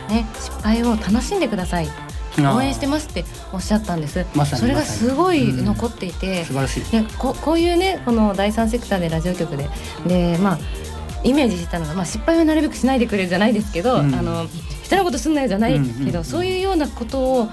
[0.09, 1.89] ね、失敗を楽しんでください。
[2.37, 6.97] うん、応援してますっておっしゃったんです、まそれがすごい残っていて、素晴らしい。
[6.97, 9.69] ね、ここういうねこの第三セクターでラジオ局で
[10.05, 10.59] でまあ
[11.23, 14.15] イメージしてたのが、まあ、失敗はなるべくしないでくれじゃないですけど、うん。
[14.15, 14.47] あの
[14.95, 16.17] 人のことすんなよじゃないけど、うんうん。
[16.17, 17.49] うんそういうようなことを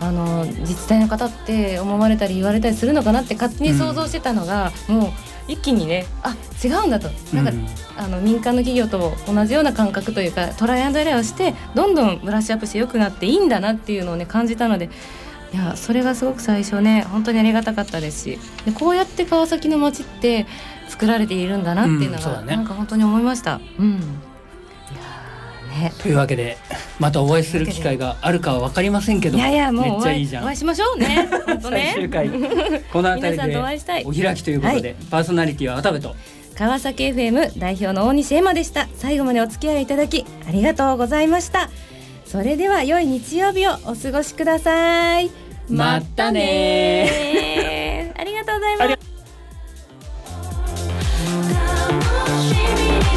[0.00, 5.10] あの自治体の方って思われたり言われたりするのかなって勝手に想像してたのが、もう
[5.48, 7.08] 一気にねあ違うんだと。
[7.34, 7.66] なんか、うん
[7.98, 14.90] あの民間の企業と同じような感覚というかトライアンドエラーをしてどんどんブラッシュアップして良くなっていいんだなっていうのをね感じたので
[15.54, 20.46] いやそれがすごく最初ね本当にありがたかったですしでこうやって川崎の街って
[20.88, 22.56] 作られているんだなっていうのが、うんね。
[22.56, 23.60] なんか本当に思いました。
[23.78, 24.00] うん、
[26.02, 26.56] というわけで
[26.98, 30.44] またお会いする機会があるかは分かりませんけどいやいやもうめっちゃいいじゃん。
[30.44, 31.28] お会いしましょうね。
[31.60, 32.28] 最終回。
[32.92, 33.56] この辺りで
[34.04, 36.14] お開きということで、はい、パーソナリティは渡部と。
[36.54, 38.88] 川崎 FM 代表の大西エマでした。
[38.96, 41.70] 最後までお付き合いいただきありがとうございました。
[42.24, 45.30] それでは良い日曜日をお過ごしください。
[45.68, 48.96] またねありがとうございま
[53.12, 53.15] す。